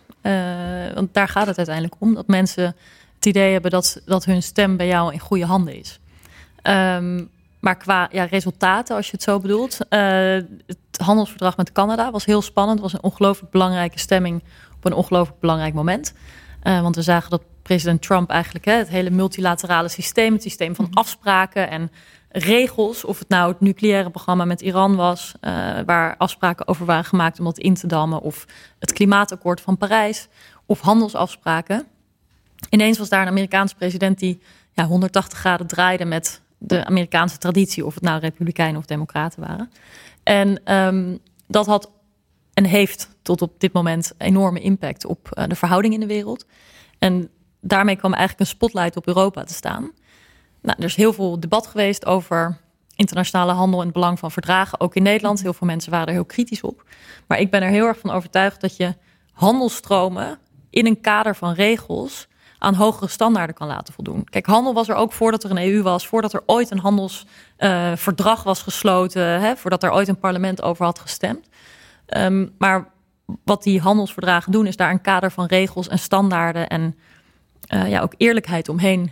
want 0.94 1.14
daar 1.14 1.28
gaat 1.28 1.48
het 1.48 1.58
uiteindelijk 1.58 1.96
om. 2.00 2.14
Dat 2.14 2.28
mensen 2.28 2.76
het 3.16 3.26
idee 3.26 3.52
hebben 3.52 3.72
dat, 3.72 4.02
dat 4.06 4.26
hun 4.26 4.44
stem 4.44 4.78
bij 4.78 4.88
jou 4.88 5.14
in 5.14 5.20
goede 5.20 5.46
handen 5.46 5.76
is. 5.76 6.00
Um, 6.64 7.30
maar 7.60 7.78
qua 7.78 8.10
ja, 8.12 8.24
resultaten, 8.24 8.96
als 8.96 9.06
je 9.06 9.12
het 9.12 9.24
zo 9.24 9.40
bedoelt. 9.40 9.80
Uh, 9.90 10.00
het 10.66 10.78
handelsverdrag 10.98 11.58
met 11.58 11.72
Canada 11.72 12.12
was 12.12 12.26
heel 12.26 12.42
spannend. 12.42 12.80
Het 12.80 12.92
was 12.92 12.94
een 12.94 13.10
ongelooflijk 13.10 13.52
belangrijke 13.52 14.00
stemming 14.00 14.44
op 14.76 14.86
een 14.86 14.94
ongelooflijk 14.94 15.40
belangrijk 15.40 15.74
moment. 15.74 16.14
Uh, 16.64 16.82
want 16.82 16.96
we 16.96 17.02
zagen 17.02 17.30
dat 17.30 17.42
president 17.62 18.02
Trump 18.02 18.30
eigenlijk 18.30 18.66
hè, 18.66 18.74
het 18.74 18.90
hele 18.90 19.10
multilaterale 19.10 19.88
systeem, 19.88 20.34
het 20.34 20.42
systeem 20.42 20.76
van 20.76 20.86
mhm. 20.86 20.94
afspraken 20.94 21.70
en 21.70 21.92
regels, 22.30 23.06
of 23.06 23.20
het 23.20 23.30
nou 23.30 23.52
het 23.52 23.62
nucleaire 23.62 24.10
programma 24.10 24.46
met 24.46 24.62
Iran 24.62 24.96
was, 24.96 25.34
uh, 25.42 25.52
waar 25.86 26.18
afspraken 26.18 26.68
over 26.68 26.86
waren 26.86 27.06
gemaakt 27.06 27.40
om 27.40 27.46
dat 27.46 27.58
in 27.58 27.74
te 27.74 27.88
dammen, 27.88 28.22
of 28.22 28.46
het 28.80 28.94
klimaatakkoord 28.94 29.62
van 29.62 29.78
Parijs, 29.78 30.28
of 30.66 30.82
handelsafspraken. 30.82 31.86
Ineens 32.70 32.98
was 32.98 33.10
daar 33.10 33.22
een 33.22 33.28
Amerikaanse 33.28 33.76
president 33.76 34.20
die 34.20 34.42
ja, 34.72 34.86
180 34.86 35.40
graden 35.40 35.68
draaide 35.68 36.06
met 36.06 36.42
de 36.58 36.86
Amerikaanse 36.86 37.38
traditie, 37.38 37.86
of 37.86 37.94
het 37.94 38.04
nou 38.04 38.20
Republikeinen 38.20 38.80
of 38.80 38.86
Democraten 38.86 39.42
waren. 39.42 39.72
En 40.24 40.74
um, 40.74 41.20
dat 41.48 41.66
had 41.66 41.92
en 42.54 42.64
heeft 42.64 43.10
tot 43.22 43.42
op 43.42 43.60
dit 43.60 43.74
moment 43.74 44.12
enorme 44.18 44.60
impact 44.60 45.06
op 45.06 45.30
uh, 45.34 45.44
de 45.48 45.56
verhouding 45.56 45.94
in 45.94 46.00
de 46.00 46.06
wereld. 46.06 46.46
En 47.00 47.30
daarmee 47.62 47.96
kwam 47.96 48.14
eigenlijk 48.14 48.42
een 48.42 48.56
spotlight 48.56 48.96
op 48.96 49.08
Europa 49.08 49.44
te 49.44 49.54
staan. 49.54 49.92
Nou, 50.62 50.78
er 50.78 50.86
is 50.86 50.96
heel 50.96 51.14
veel 51.14 51.40
debat 51.40 51.68
geweest 51.68 52.06
over 52.06 52.58
internationale 52.96 53.52
handel 53.52 53.80
en 53.80 53.86
het 53.86 53.94
belang 53.94 54.20
van 54.20 54.32
verdragen, 54.32 54.80
ook 54.80 54.96
in 54.96 55.04
Nederland. 55.04 55.42
Heel 55.42 55.54
veel 55.54 55.68
mensen 55.68 55.92
waren 55.92 56.08
er 56.08 56.14
heel 56.14 56.26
kritisch 56.26 56.62
op. 56.62 56.84
Maar 57.28 57.40
ik 57.40 57.52
ben 57.52 57.62
er 57.62 57.70
heel 57.70 57.86
erg 57.86 58.00
van 58.00 58.12
overtuigd 58.12 58.62
dat 58.62 58.78
je 58.78 58.96
handelstromen 59.32 60.40
in 60.70 60.86
een 60.86 61.02
kader 61.02 61.36
van 61.36 61.54
regels 61.54 62.28
aan 62.58 62.74
hogere 62.74 63.10
standaarden 63.10 63.56
kan 63.56 63.68
laten 63.68 63.94
voldoen. 63.94 64.24
Kijk, 64.24 64.46
handel 64.46 64.74
was 64.74 64.90
er 64.90 64.96
ook 64.96 65.12
voordat 65.12 65.44
er 65.44 65.52
een 65.52 65.74
EU 65.74 65.82
was, 65.82 66.08
voordat 66.08 66.34
er 66.34 66.44
ooit 66.46 66.72
een 66.72 66.80
handelsverdrag 66.80 68.40
uh, 68.40 68.46
was 68.46 68.62
gesloten, 68.62 69.42
hè, 69.42 69.56
voordat 69.56 69.84
er 69.84 69.92
ooit 69.92 70.08
een 70.08 70.20
parlement 70.20 70.62
over 70.62 70.86
had 70.86 71.00
gestemd. 71.00 71.48
Um, 72.18 72.54
maar 72.58 72.92
wat 73.44 73.64
die 73.64 73.82
handelsverdragen 73.82 74.52
doen, 74.52 74.66
is 74.66 74.76
daar 74.76 74.92
een 74.92 75.02
kader 75.02 75.32
van 75.32 75.46
regels 75.46 75.88
en 75.88 76.00
standaarden 76.00 76.68
en 76.68 76.96
uh, 77.74 77.90
ja, 77.90 78.02
ook 78.02 78.14
eerlijkheid 78.18 78.70
omheen 78.70 79.12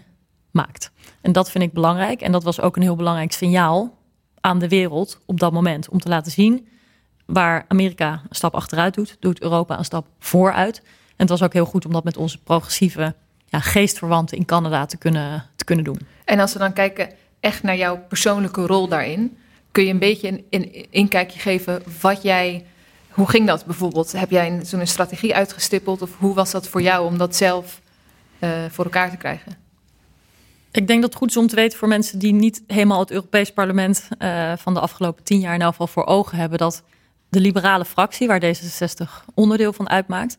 maakt. 0.51 0.91
En 1.21 1.31
dat 1.31 1.51
vind 1.51 1.63
ik 1.63 1.73
belangrijk. 1.73 2.21
En 2.21 2.31
dat 2.31 2.43
was 2.43 2.61
ook 2.61 2.75
een 2.75 2.81
heel 2.81 2.95
belangrijk 2.95 3.31
signaal 3.31 3.97
aan 4.41 4.59
de 4.59 4.67
wereld 4.67 5.19
op 5.25 5.39
dat 5.39 5.51
moment. 5.51 5.89
Om 5.89 5.99
te 5.99 6.09
laten 6.09 6.31
zien 6.31 6.67
waar 7.25 7.65
Amerika 7.67 8.11
een 8.11 8.35
stap 8.35 8.55
achteruit 8.55 8.93
doet, 8.93 9.17
doet 9.19 9.41
Europa 9.41 9.77
een 9.77 9.85
stap 9.85 10.07
vooruit. 10.19 10.81
En 10.83 11.13
het 11.15 11.29
was 11.29 11.43
ook 11.43 11.53
heel 11.53 11.65
goed 11.65 11.85
om 11.85 11.91
dat 11.91 12.03
met 12.03 12.17
onze 12.17 12.43
progressieve 12.43 13.15
ja, 13.55 13.61
geestverwanten 13.61 14.37
in 14.37 14.45
Canada 14.45 14.85
te 14.85 14.97
kunnen, 14.97 15.45
te 15.55 15.65
kunnen 15.65 15.85
doen. 15.85 15.99
En 16.25 16.39
als 16.39 16.53
we 16.53 16.59
dan 16.59 16.73
kijken 16.73 17.09
echt 17.39 17.63
naar 17.63 17.77
jouw 17.77 17.97
persoonlijke 18.07 18.65
rol 18.65 18.87
daarin, 18.87 19.37
kun 19.71 19.83
je 19.83 19.91
een 19.91 19.99
beetje 19.99 20.27
een, 20.27 20.45
een 20.49 20.85
inkijkje 20.89 21.39
geven 21.39 21.83
wat 22.01 22.21
jij. 22.21 22.65
Hoe 23.09 23.29
ging 23.29 23.47
dat 23.47 23.65
bijvoorbeeld? 23.65 24.11
Heb 24.11 24.29
jij 24.29 24.59
zo'n 24.63 24.85
strategie 24.85 25.35
uitgestippeld 25.35 26.01
of 26.01 26.17
hoe 26.17 26.33
was 26.33 26.51
dat 26.51 26.67
voor 26.67 26.81
jou 26.81 27.05
om 27.05 27.17
dat 27.17 27.35
zelf 27.35 27.81
uh, 28.39 28.49
voor 28.69 28.83
elkaar 28.83 29.09
te 29.09 29.17
krijgen? 29.17 29.57
Ik 30.71 30.87
denk 30.87 31.01
dat 31.01 31.09
het 31.09 31.19
goed 31.19 31.29
is 31.29 31.37
om 31.37 31.47
te 31.47 31.55
weten 31.55 31.77
voor 31.77 31.87
mensen 31.87 32.19
die 32.19 32.33
niet 32.33 32.63
helemaal 32.67 32.99
het 32.99 33.11
Europees 33.11 33.51
Parlement 33.51 34.07
uh, 34.19 34.53
van 34.57 34.73
de 34.73 34.79
afgelopen 34.79 35.23
tien 35.23 35.39
jaar 35.39 35.53
in 35.53 35.61
elk 35.61 35.71
geval 35.71 35.87
voor 35.87 36.05
ogen 36.05 36.37
hebben, 36.37 36.57
dat 36.57 36.83
de 37.29 37.39
liberale 37.39 37.85
fractie, 37.85 38.27
waar 38.27 38.41
D66 38.41 39.25
onderdeel 39.33 39.73
van 39.73 39.89
uitmaakt, 39.89 40.37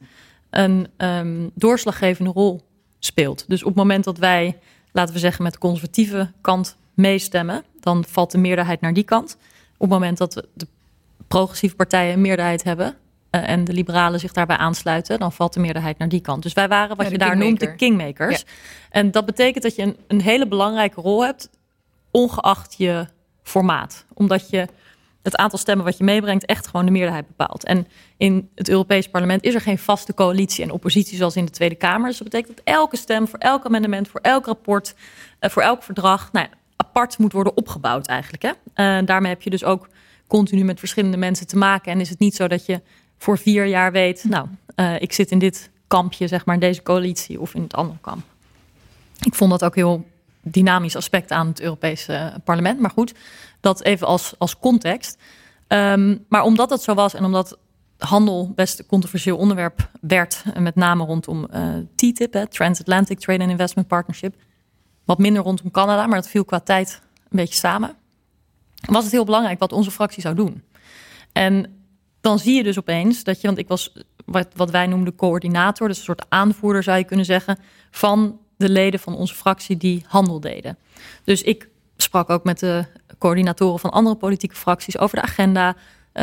een 0.50 0.88
um, 0.96 1.50
doorslaggevende 1.54 2.30
rol 2.30 2.62
speelt. 2.98 3.44
Dus 3.48 3.60
op 3.60 3.68
het 3.68 3.76
moment 3.76 4.04
dat 4.04 4.18
wij, 4.18 4.58
laten 4.92 5.14
we 5.14 5.20
zeggen, 5.20 5.42
met 5.42 5.52
de 5.52 5.58
conservatieve 5.58 6.32
kant 6.40 6.76
meestemmen, 6.94 7.64
dan 7.80 8.04
valt 8.08 8.30
de 8.30 8.38
meerderheid 8.38 8.80
naar 8.80 8.94
die 8.94 9.04
kant. 9.04 9.36
Op 9.72 9.80
het 9.80 9.90
moment 9.90 10.18
dat 10.18 10.42
de 10.54 10.66
progressieve 11.28 11.76
partijen 11.76 12.12
een 12.12 12.20
meerderheid 12.20 12.62
hebben, 12.62 12.96
uh, 13.30 13.48
en 13.48 13.64
de 13.64 13.72
liberalen 13.72 14.20
zich 14.20 14.32
daarbij 14.32 14.56
aansluiten, 14.56 15.18
dan 15.18 15.32
valt 15.32 15.52
de 15.52 15.60
meerderheid 15.60 15.98
naar 15.98 16.08
die 16.08 16.20
kant. 16.20 16.42
Dus 16.42 16.52
wij 16.52 16.68
waren 16.68 16.96
wat 16.96 17.10
je 17.10 17.18
daar 17.18 17.36
noemt 17.36 17.60
de 17.60 17.74
kingmakers. 17.74 18.44
En 18.90 19.10
dat 19.10 19.26
betekent 19.26 19.62
dat 19.62 19.76
je 19.76 19.82
een, 19.82 19.96
een 20.06 20.20
hele 20.20 20.48
belangrijke 20.48 21.00
rol 21.00 21.24
hebt, 21.24 21.50
ongeacht 22.10 22.74
je 22.78 23.06
formaat. 23.42 24.04
Omdat 24.14 24.50
je 24.50 24.68
het 25.26 25.36
aantal 25.36 25.58
stemmen 25.58 25.84
wat 25.84 25.98
je 25.98 26.04
meebrengt 26.04 26.44
echt 26.44 26.66
gewoon 26.66 26.86
de 26.86 26.92
meerderheid 26.92 27.26
bepaalt. 27.26 27.64
En 27.64 27.86
in 28.16 28.48
het 28.54 28.68
Europees 28.68 29.08
Parlement 29.08 29.44
is 29.44 29.54
er 29.54 29.60
geen 29.60 29.78
vaste 29.78 30.14
coalitie 30.14 30.64
en 30.64 30.70
oppositie 30.70 31.16
zoals 31.16 31.36
in 31.36 31.44
de 31.44 31.50
Tweede 31.50 31.74
Kamer. 31.74 32.08
Dus 32.08 32.18
dat 32.18 32.28
betekent 32.28 32.56
dat 32.56 32.74
elke 32.74 32.96
stem 32.96 33.28
voor 33.28 33.38
elk 33.38 33.64
amendement, 33.64 34.08
voor 34.08 34.20
elk 34.20 34.46
rapport, 34.46 34.94
uh, 35.40 35.50
voor 35.50 35.62
elk 35.62 35.82
verdrag, 35.82 36.32
nou, 36.32 36.46
apart 36.76 37.18
moet 37.18 37.32
worden 37.32 37.56
opgebouwd 37.56 38.06
eigenlijk. 38.06 38.42
Hè? 38.42 38.50
Uh, 38.98 39.06
daarmee 39.06 39.30
heb 39.30 39.42
je 39.42 39.50
dus 39.50 39.64
ook 39.64 39.88
continu 40.26 40.64
met 40.64 40.78
verschillende 40.78 41.16
mensen 41.16 41.46
te 41.46 41.56
maken. 41.56 41.92
En 41.92 42.00
is 42.00 42.08
het 42.08 42.18
niet 42.18 42.34
zo 42.34 42.48
dat 42.48 42.66
je 42.66 42.80
voor 43.18 43.38
vier 43.38 43.66
jaar 43.66 43.92
weet, 43.92 44.24
nou, 44.24 44.46
uh, 44.76 45.00
ik 45.00 45.12
zit 45.12 45.30
in 45.30 45.38
dit 45.38 45.70
kampje, 45.86 46.28
zeg 46.28 46.44
maar, 46.44 46.54
in 46.54 46.60
deze 46.60 46.82
coalitie 46.82 47.40
of 47.40 47.54
in 47.54 47.62
het 47.62 47.74
andere 47.74 47.98
kamp. 48.00 48.24
Ik 49.24 49.34
vond 49.34 49.50
dat 49.50 49.64
ook 49.64 49.74
heel 49.74 50.04
dynamisch 50.50 50.96
aspect 50.96 51.30
aan 51.30 51.46
het 51.46 51.60
Europese 51.60 52.40
parlement. 52.44 52.80
Maar 52.80 52.90
goed, 52.90 53.14
dat 53.60 53.82
even 53.82 54.06
als, 54.06 54.34
als 54.38 54.58
context. 54.58 55.18
Um, 55.68 56.24
maar 56.28 56.42
omdat 56.42 56.68
dat 56.68 56.82
zo 56.82 56.94
was 56.94 57.14
en 57.14 57.24
omdat 57.24 57.58
handel 57.98 58.52
best 58.54 58.78
een 58.78 58.86
controversieel 58.86 59.36
onderwerp 59.36 59.90
werd, 60.00 60.42
met 60.58 60.74
name 60.74 61.04
rondom 61.04 61.46
uh, 61.54 61.74
TTIP, 61.94 62.32
hè, 62.32 62.46
Transatlantic 62.46 63.18
Trade 63.18 63.42
and 63.42 63.50
Investment 63.50 63.88
Partnership, 63.88 64.34
wat 65.04 65.18
minder 65.18 65.42
rondom 65.42 65.70
Canada, 65.70 66.06
maar 66.06 66.20
dat 66.20 66.28
viel 66.28 66.44
qua 66.44 66.60
tijd 66.60 67.00
een 67.28 67.36
beetje 67.36 67.54
samen, 67.54 67.96
was 68.80 69.02
het 69.02 69.12
heel 69.12 69.24
belangrijk 69.24 69.58
wat 69.58 69.72
onze 69.72 69.90
fractie 69.90 70.22
zou 70.22 70.34
doen. 70.34 70.62
En 71.32 71.80
dan 72.20 72.38
zie 72.38 72.54
je 72.54 72.62
dus 72.62 72.78
opeens 72.78 73.24
dat 73.24 73.40
je, 73.40 73.46
want 73.46 73.58
ik 73.58 73.68
was 73.68 73.92
wat, 74.24 74.48
wat 74.54 74.70
wij 74.70 74.86
noemden 74.86 75.14
coördinator, 75.14 75.88
dus 75.88 75.98
een 75.98 76.04
soort 76.04 76.26
aanvoerder 76.28 76.82
zou 76.82 76.98
je 76.98 77.04
kunnen 77.04 77.24
zeggen, 77.24 77.58
van 77.90 78.38
de 78.56 78.68
leden 78.68 79.00
van 79.00 79.16
onze 79.16 79.34
fractie 79.34 79.76
die 79.76 80.04
handel 80.08 80.40
deden. 80.40 80.78
Dus 81.24 81.42
ik 81.42 81.68
sprak 81.96 82.30
ook 82.30 82.44
met 82.44 82.58
de 82.58 82.84
coördinatoren 83.18 83.78
van 83.78 83.90
andere 83.90 84.16
politieke 84.16 84.54
fracties 84.54 84.98
over 84.98 85.16
de 85.16 85.22
agenda. 85.22 85.68
Uh, 85.68 86.22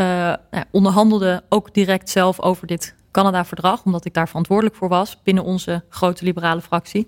nou, 0.52 0.66
onderhandelde 0.72 1.44
ook 1.50 1.74
direct 1.74 2.10
zelf 2.10 2.40
over 2.42 2.68
dit 2.68 2.96
Canada-verdrag, 3.12 3.84
omdat 3.84 4.06
ik 4.06 4.14
daar 4.14 4.28
verantwoordelijk 4.28 4.76
voor 4.76 4.90
was 4.90 5.18
binnen 5.24 5.44
onze 5.44 5.84
grote 5.90 6.24
liberale 6.24 6.62
fractie. 6.62 7.08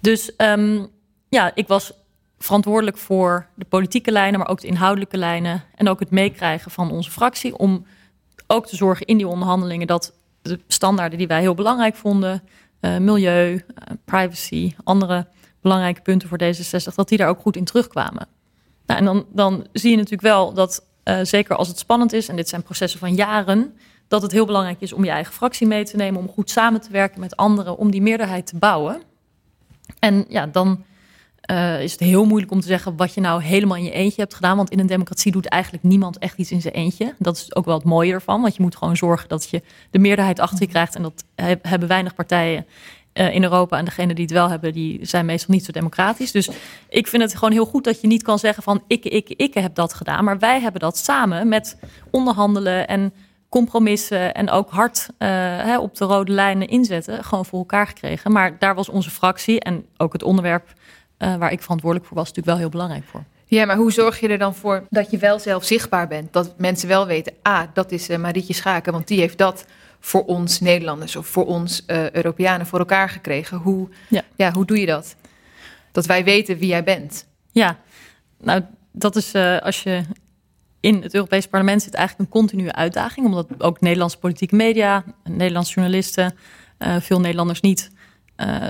Dus 0.00 0.32
um, 0.36 0.88
ja, 1.28 1.52
ik 1.54 1.68
was 1.68 1.92
verantwoordelijk 2.38 2.96
voor 2.96 3.46
de 3.54 3.64
politieke 3.64 4.12
lijnen, 4.12 4.38
maar 4.38 4.48
ook 4.48 4.60
de 4.60 4.66
inhoudelijke 4.66 5.16
lijnen 5.16 5.64
en 5.74 5.88
ook 5.88 6.00
het 6.00 6.10
meekrijgen 6.10 6.70
van 6.70 6.90
onze 6.90 7.10
fractie 7.10 7.58
om 7.58 7.86
ook 8.46 8.66
te 8.66 8.76
zorgen 8.76 9.06
in 9.06 9.16
die 9.16 9.28
onderhandelingen 9.28 9.86
dat 9.86 10.12
de 10.42 10.60
standaarden 10.66 11.18
die 11.18 11.26
wij 11.26 11.40
heel 11.40 11.54
belangrijk 11.54 11.94
vonden, 11.94 12.42
uh, 12.84 12.98
milieu, 12.98 13.52
uh, 13.52 13.60
privacy, 14.04 14.74
andere 14.84 15.26
belangrijke 15.60 16.00
punten 16.00 16.28
voor 16.28 16.38
D66, 16.42 16.94
dat 16.94 17.08
die 17.08 17.18
daar 17.18 17.28
ook 17.28 17.40
goed 17.40 17.56
in 17.56 17.64
terugkwamen. 17.64 18.28
Nou, 18.86 18.98
en 18.98 19.04
dan, 19.04 19.26
dan 19.32 19.66
zie 19.72 19.90
je 19.90 19.96
natuurlijk 19.96 20.22
wel 20.22 20.52
dat, 20.52 20.86
uh, 21.04 21.18
zeker 21.22 21.56
als 21.56 21.68
het 21.68 21.78
spannend 21.78 22.12
is, 22.12 22.28
en 22.28 22.36
dit 22.36 22.48
zijn 22.48 22.62
processen 22.62 23.00
van 23.00 23.14
jaren, 23.14 23.74
dat 24.08 24.22
het 24.22 24.32
heel 24.32 24.46
belangrijk 24.46 24.80
is 24.80 24.92
om 24.92 25.04
je 25.04 25.10
eigen 25.10 25.32
fractie 25.32 25.66
mee 25.66 25.84
te 25.84 25.96
nemen, 25.96 26.20
om 26.20 26.28
goed 26.28 26.50
samen 26.50 26.80
te 26.80 26.90
werken 26.90 27.20
met 27.20 27.36
anderen, 27.36 27.76
om 27.76 27.90
die 27.90 28.02
meerderheid 28.02 28.46
te 28.46 28.56
bouwen. 28.56 29.02
En 29.98 30.24
ja, 30.28 30.46
dan 30.46 30.84
uh, 31.50 31.82
is 31.82 31.92
het 31.92 32.00
heel 32.00 32.24
moeilijk 32.24 32.52
om 32.52 32.60
te 32.60 32.66
zeggen 32.66 32.96
wat 32.96 33.14
je 33.14 33.20
nou 33.20 33.42
helemaal 33.42 33.76
in 33.76 33.84
je 33.84 33.90
eentje 33.90 34.20
hebt 34.20 34.34
gedaan. 34.34 34.56
Want 34.56 34.70
in 34.70 34.78
een 34.78 34.86
democratie 34.86 35.32
doet 35.32 35.46
eigenlijk 35.46 35.82
niemand 35.82 36.18
echt 36.18 36.38
iets 36.38 36.50
in 36.50 36.60
zijn 36.60 36.74
eentje. 36.74 37.14
Dat 37.18 37.36
is 37.36 37.54
ook 37.54 37.64
wel 37.64 37.74
het 37.74 37.84
mooie 37.84 38.12
ervan. 38.12 38.40
Want 38.40 38.56
je 38.56 38.62
moet 38.62 38.76
gewoon 38.76 38.96
zorgen 38.96 39.28
dat 39.28 39.50
je 39.50 39.62
de 39.90 39.98
meerderheid 39.98 40.40
achter 40.40 40.60
je 40.60 40.66
krijgt. 40.66 40.94
En 40.94 41.02
dat 41.02 41.24
hebben 41.62 41.88
weinig 41.88 42.14
partijen 42.14 42.66
uh, 43.14 43.34
in 43.34 43.42
Europa. 43.42 43.78
En 43.78 43.84
degene 43.84 44.14
die 44.14 44.24
het 44.24 44.32
wel 44.32 44.50
hebben, 44.50 44.72
die 44.72 44.98
zijn 45.06 45.26
meestal 45.26 45.54
niet 45.54 45.64
zo 45.64 45.72
democratisch. 45.72 46.30
Dus 46.30 46.50
ik 46.88 47.06
vind 47.06 47.22
het 47.22 47.34
gewoon 47.34 47.52
heel 47.52 47.66
goed 47.66 47.84
dat 47.84 48.00
je 48.00 48.06
niet 48.06 48.22
kan 48.22 48.38
zeggen 48.38 48.62
van 48.62 48.82
ik, 48.86 49.04
ik, 49.04 49.28
ik 49.28 49.54
heb 49.54 49.74
dat 49.74 49.94
gedaan. 49.94 50.24
Maar 50.24 50.38
wij 50.38 50.60
hebben 50.60 50.80
dat 50.80 50.98
samen 50.98 51.48
met 51.48 51.76
onderhandelen 52.10 52.88
en 52.88 53.12
compromissen 53.48 54.34
en 54.34 54.50
ook 54.50 54.70
hard 54.70 55.08
uh, 55.18 55.28
hè, 55.38 55.78
op 55.78 55.94
de 55.94 56.04
rode 56.04 56.32
lijnen 56.32 56.68
inzetten, 56.68 57.24
gewoon 57.24 57.44
voor 57.44 57.58
elkaar 57.58 57.86
gekregen. 57.86 58.32
Maar 58.32 58.58
daar 58.58 58.74
was 58.74 58.88
onze 58.88 59.10
fractie 59.10 59.60
en 59.60 59.86
ook 59.96 60.12
het 60.12 60.22
onderwerp 60.22 60.72
uh, 61.24 61.36
waar 61.36 61.52
ik 61.52 61.62
verantwoordelijk 61.62 62.08
voor 62.08 62.16
was, 62.16 62.28
natuurlijk 62.28 62.56
wel 62.56 62.64
heel 62.64 62.68
belangrijk 62.70 63.04
voor. 63.04 63.24
Ja, 63.46 63.64
maar 63.64 63.76
hoe 63.76 63.92
zorg 63.92 64.20
je 64.20 64.28
er 64.28 64.38
dan 64.38 64.54
voor 64.54 64.86
dat 64.90 65.10
je 65.10 65.18
wel 65.18 65.38
zelf 65.38 65.64
zichtbaar 65.64 66.08
bent? 66.08 66.32
Dat 66.32 66.58
mensen 66.58 66.88
wel 66.88 67.06
weten, 67.06 67.32
ah, 67.42 67.62
dat 67.72 67.92
is 67.92 68.10
uh, 68.10 68.16
Marietje 68.16 68.54
Schaken, 68.54 68.92
want 68.92 69.08
die 69.08 69.18
heeft 69.18 69.38
dat 69.38 69.64
voor 70.00 70.24
ons 70.24 70.60
Nederlanders 70.60 71.16
of 71.16 71.26
voor 71.26 71.46
ons 71.46 71.82
uh, 71.86 72.10
Europeanen 72.10 72.66
voor 72.66 72.78
elkaar 72.78 73.08
gekregen. 73.08 73.56
Hoe, 73.56 73.88
ja. 74.08 74.22
ja. 74.36 74.52
hoe 74.52 74.64
doe 74.64 74.80
je 74.80 74.86
dat? 74.86 75.16
Dat 75.92 76.06
wij 76.06 76.24
weten 76.24 76.58
wie 76.58 76.68
jij 76.68 76.84
bent. 76.84 77.26
Ja, 77.52 77.78
nou, 78.40 78.62
dat 78.92 79.16
is 79.16 79.34
uh, 79.34 79.58
als 79.58 79.82
je 79.82 80.02
in 80.80 81.02
het 81.02 81.14
Europees 81.14 81.46
Parlement 81.46 81.82
zit 81.82 81.94
eigenlijk 81.94 82.28
een 82.28 82.40
continue 82.40 82.72
uitdaging, 82.72 83.26
omdat 83.26 83.48
ook 83.58 83.80
Nederlandse 83.80 84.18
politieke 84.18 84.56
media, 84.56 85.04
Nederlandse 85.24 85.74
journalisten, 85.74 86.34
veel 86.78 87.20
Nederlanders 87.20 87.60
niet 87.60 87.90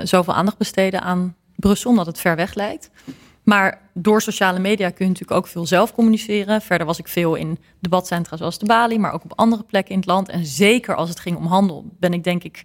zoveel 0.04 0.34
aandacht 0.34 0.58
besteden 0.58 1.02
aan 1.02 1.37
Brussel, 1.56 1.90
omdat 1.90 2.06
het 2.06 2.20
ver 2.20 2.37
weg 2.37 2.54
lijkt. 2.54 2.90
Maar 3.42 3.80
door 3.92 4.23
sociale 4.23 4.58
media 4.58 4.90
kun 4.90 5.04
je 5.04 5.11
natuurlijk 5.11 5.38
ook 5.38 5.46
veel 5.46 5.66
zelf 5.66 5.94
communiceren. 5.94 6.61
Verder 6.61 6.87
was 6.87 6.99
ik 6.99 7.08
veel 7.08 7.34
in 7.34 7.58
debatcentra 7.80 8.37
zoals 8.37 8.58
de 8.58 8.66
Bali, 8.66 8.99
maar 8.99 9.12
ook 9.12 9.25
op 9.25 9.32
andere 9.34 9.62
plekken 9.62 9.92
in 9.92 9.99
het 9.99 10.08
land. 10.08 10.28
En 10.28 10.46
zeker 10.46 10.94
als 10.94 11.08
het 11.08 11.20
ging 11.20 11.37
om 11.37 11.46
handel, 11.46 11.84
ben 11.99 12.12
ik 12.12 12.25
denk 12.25 12.44
ik 12.44 12.64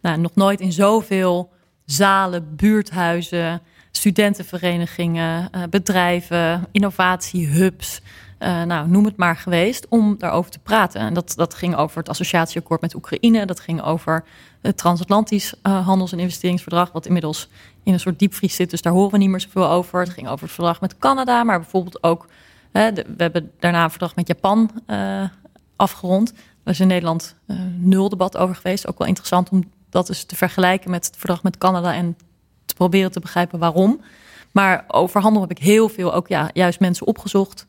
nou, 0.00 0.18
nog 0.18 0.34
nooit 0.34 0.60
in 0.60 0.72
zoveel 0.72 1.50
zalen, 1.84 2.56
buurthuizen, 2.56 3.62
studentenverenigingen, 3.90 5.48
uh, 5.54 5.62
bedrijven, 5.70 6.66
innovatiehubs, 6.72 8.00
uh, 8.38 8.62
nou, 8.62 8.88
noem 8.88 9.04
het 9.04 9.16
maar 9.16 9.36
geweest, 9.36 9.86
om 9.88 10.14
daarover 10.18 10.50
te 10.50 10.58
praten. 10.58 11.00
En 11.00 11.14
dat, 11.14 11.32
dat 11.36 11.54
ging 11.54 11.76
over 11.76 11.98
het 11.98 12.08
associatieakkoord 12.08 12.80
met 12.80 12.94
Oekraïne, 12.94 13.46
dat 13.46 13.60
ging 13.60 13.82
over 13.82 14.24
het 14.60 14.76
transatlantisch 14.76 15.54
uh, 15.62 15.86
handels- 15.86 16.12
en 16.12 16.18
investeringsverdrag, 16.18 16.92
wat 16.92 17.06
inmiddels 17.06 17.48
in 17.82 17.92
een 17.92 18.00
soort 18.00 18.18
diepvries 18.18 18.54
zit, 18.54 18.70
dus 18.70 18.82
daar 18.82 18.92
horen 18.92 19.10
we 19.10 19.18
niet 19.18 19.28
meer 19.28 19.40
zoveel 19.40 19.68
over. 19.68 20.00
Het 20.00 20.08
ging 20.08 20.28
over 20.28 20.44
het 20.44 20.54
verdrag 20.54 20.80
met 20.80 20.98
Canada, 20.98 21.44
maar 21.44 21.60
bijvoorbeeld 21.60 22.02
ook, 22.02 22.26
hè, 22.72 22.92
we 22.92 23.04
hebben 23.16 23.50
daarna 23.58 23.84
een 23.84 23.90
verdrag 23.90 24.14
met 24.14 24.26
Japan 24.26 24.70
uh, 24.86 25.24
afgerond. 25.76 26.32
Er 26.64 26.72
is 26.72 26.80
in 26.80 26.86
Nederland 26.86 27.34
nul 27.76 28.08
debat 28.08 28.36
over 28.36 28.54
geweest. 28.54 28.88
Ook 28.88 28.98
wel 28.98 29.06
interessant 29.06 29.48
om 29.48 29.62
dat 29.90 30.08
eens 30.08 30.24
te 30.24 30.36
vergelijken 30.36 30.90
met 30.90 31.06
het 31.06 31.16
verdrag 31.16 31.42
met 31.42 31.58
Canada 31.58 31.94
en 31.94 32.16
te 32.64 32.74
proberen 32.74 33.12
te 33.12 33.20
begrijpen 33.20 33.58
waarom. 33.58 34.00
Maar 34.52 34.84
over 34.88 35.20
handel 35.20 35.42
heb 35.42 35.50
ik 35.50 35.58
heel 35.58 35.88
veel 35.88 36.14
ook 36.14 36.28
ja, 36.28 36.50
juist 36.52 36.80
mensen 36.80 37.06
opgezocht. 37.06 37.66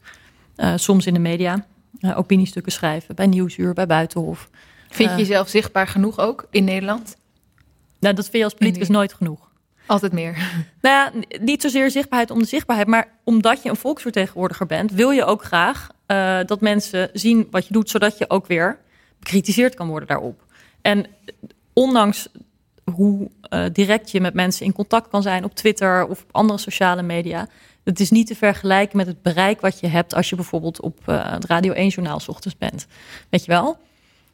Uh, 0.60 0.74
soms 0.76 1.06
in 1.06 1.14
de 1.14 1.20
media. 1.20 1.66
Uh, 2.00 2.18
opiniestukken 2.18 2.72
schrijven 2.72 3.16
bij 3.16 3.28
Nieuwsuur, 3.28 3.74
bij 3.74 3.86
Buitenhof. 3.88 4.50
Vind 4.90 5.10
je 5.10 5.16
uh, 5.16 5.22
jezelf 5.22 5.50
zichtbaar 5.50 5.88
genoeg 5.88 6.20
ook 6.20 6.48
in 6.50 6.64
Nederland? 6.64 7.18
Nou, 8.00 8.16
dat 8.16 8.24
vind 8.24 8.38
je 8.38 8.44
als 8.44 8.54
politicus 8.54 8.88
nooit 8.88 9.14
genoeg. 9.14 9.50
Altijd 9.86 10.12
meer. 10.12 10.38
Nou 10.82 10.96
ja, 10.96 11.38
niet 11.42 11.62
zozeer 11.62 11.92
zichtbaarheid 11.92 12.32
om 12.32 12.40
de 12.40 12.46
zichtbaarheid, 12.46 12.88
maar 12.88 13.08
omdat 13.24 13.64
je 13.64 13.70
een 13.70 13.76
volksvertegenwoordiger 13.76 14.66
bent, 14.66 14.92
wil 14.92 15.10
je 15.10 15.26
ook 15.26 15.44
graag 15.44 15.90
uh, 16.08 16.40
dat 16.46 16.62
mensen 16.62 17.10
zien 17.14 17.48
wat 17.52 17.68
je 17.68 17.74
doet, 17.74 17.90
zodat 17.90 18.18
je 18.18 18.30
ook 18.30 18.48
weer 18.48 18.80
bekritiseerd 19.20 19.76
kan 19.76 19.88
worden 19.88 20.08
daarop. 20.08 20.46
En 20.82 21.06
ondanks 21.74 22.28
hoe 22.94 23.30
uh, 23.50 23.66
direct 23.72 24.12
je 24.12 24.22
met 24.22 24.34
mensen 24.34 24.66
in 24.66 24.74
contact 24.74 25.10
kan 25.10 25.22
zijn 25.22 25.44
op 25.44 25.56
Twitter 25.56 26.08
of 26.08 26.22
op 26.22 26.30
andere 26.32 26.60
sociale 26.60 27.02
media, 27.02 27.48
het 27.84 28.00
is 28.00 28.10
niet 28.10 28.28
te 28.28 28.36
vergelijken 28.36 28.98
met 28.98 29.08
het 29.08 29.22
bereik 29.22 29.62
wat 29.62 29.80
je 29.80 29.88
hebt 29.88 30.16
als 30.16 30.30
je 30.30 30.36
bijvoorbeeld 30.36 30.82
op 30.82 31.00
uh, 31.10 31.32
het 31.32 31.46
Radio 31.46 31.74
1 31.74 31.88
journaal 31.88 32.20
ochtends 32.28 32.58
bent. 32.58 32.88
Weet 33.30 33.46
je 33.46 33.52
wel? 33.52 33.78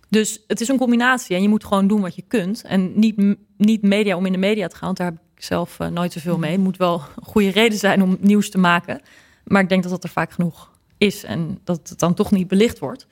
Dus 0.10 0.44
het 0.48 0.62
is 0.62 0.68
een 0.68 0.78
combinatie 0.78 1.36
en 1.36 1.42
je 1.42 1.50
moet 1.50 1.64
gewoon 1.64 1.88
doen 1.88 2.02
wat 2.02 2.16
je 2.16 2.24
kunt. 2.28 2.64
En 2.64 3.00
niet, 3.00 3.36
niet 3.58 3.82
media 3.82 4.16
om 4.16 4.26
in 4.26 4.32
de 4.32 4.38
media 4.38 4.68
te 4.68 4.76
gaan, 4.76 4.86
want 4.86 4.98
daar 4.98 5.08
heb 5.08 5.20
ik 5.36 5.44
zelf 5.44 5.80
uh, 5.80 5.88
nooit 5.88 6.14
zoveel 6.14 6.38
mee. 6.38 6.52
Het 6.52 6.62
moet 6.62 6.78
wel 6.78 6.94
een 7.16 7.26
goede 7.26 7.50
reden 7.50 7.78
zijn 7.78 8.02
om 8.02 8.18
nieuws 8.20 8.50
te 8.50 8.58
maken. 8.58 9.02
Maar 9.44 9.62
ik 9.62 9.70
denk 9.70 9.82
dat 9.82 9.92
dat 9.92 10.04
er 10.04 10.10
vaak 10.10 10.32
genoeg 10.32 10.72
is 10.98 11.24
en 11.24 11.60
dat 11.64 11.90
het 11.90 12.00
dan 12.00 12.14
toch 12.14 12.32
niet 12.32 12.48
belicht 12.48 12.80
wordt. 12.80 13.08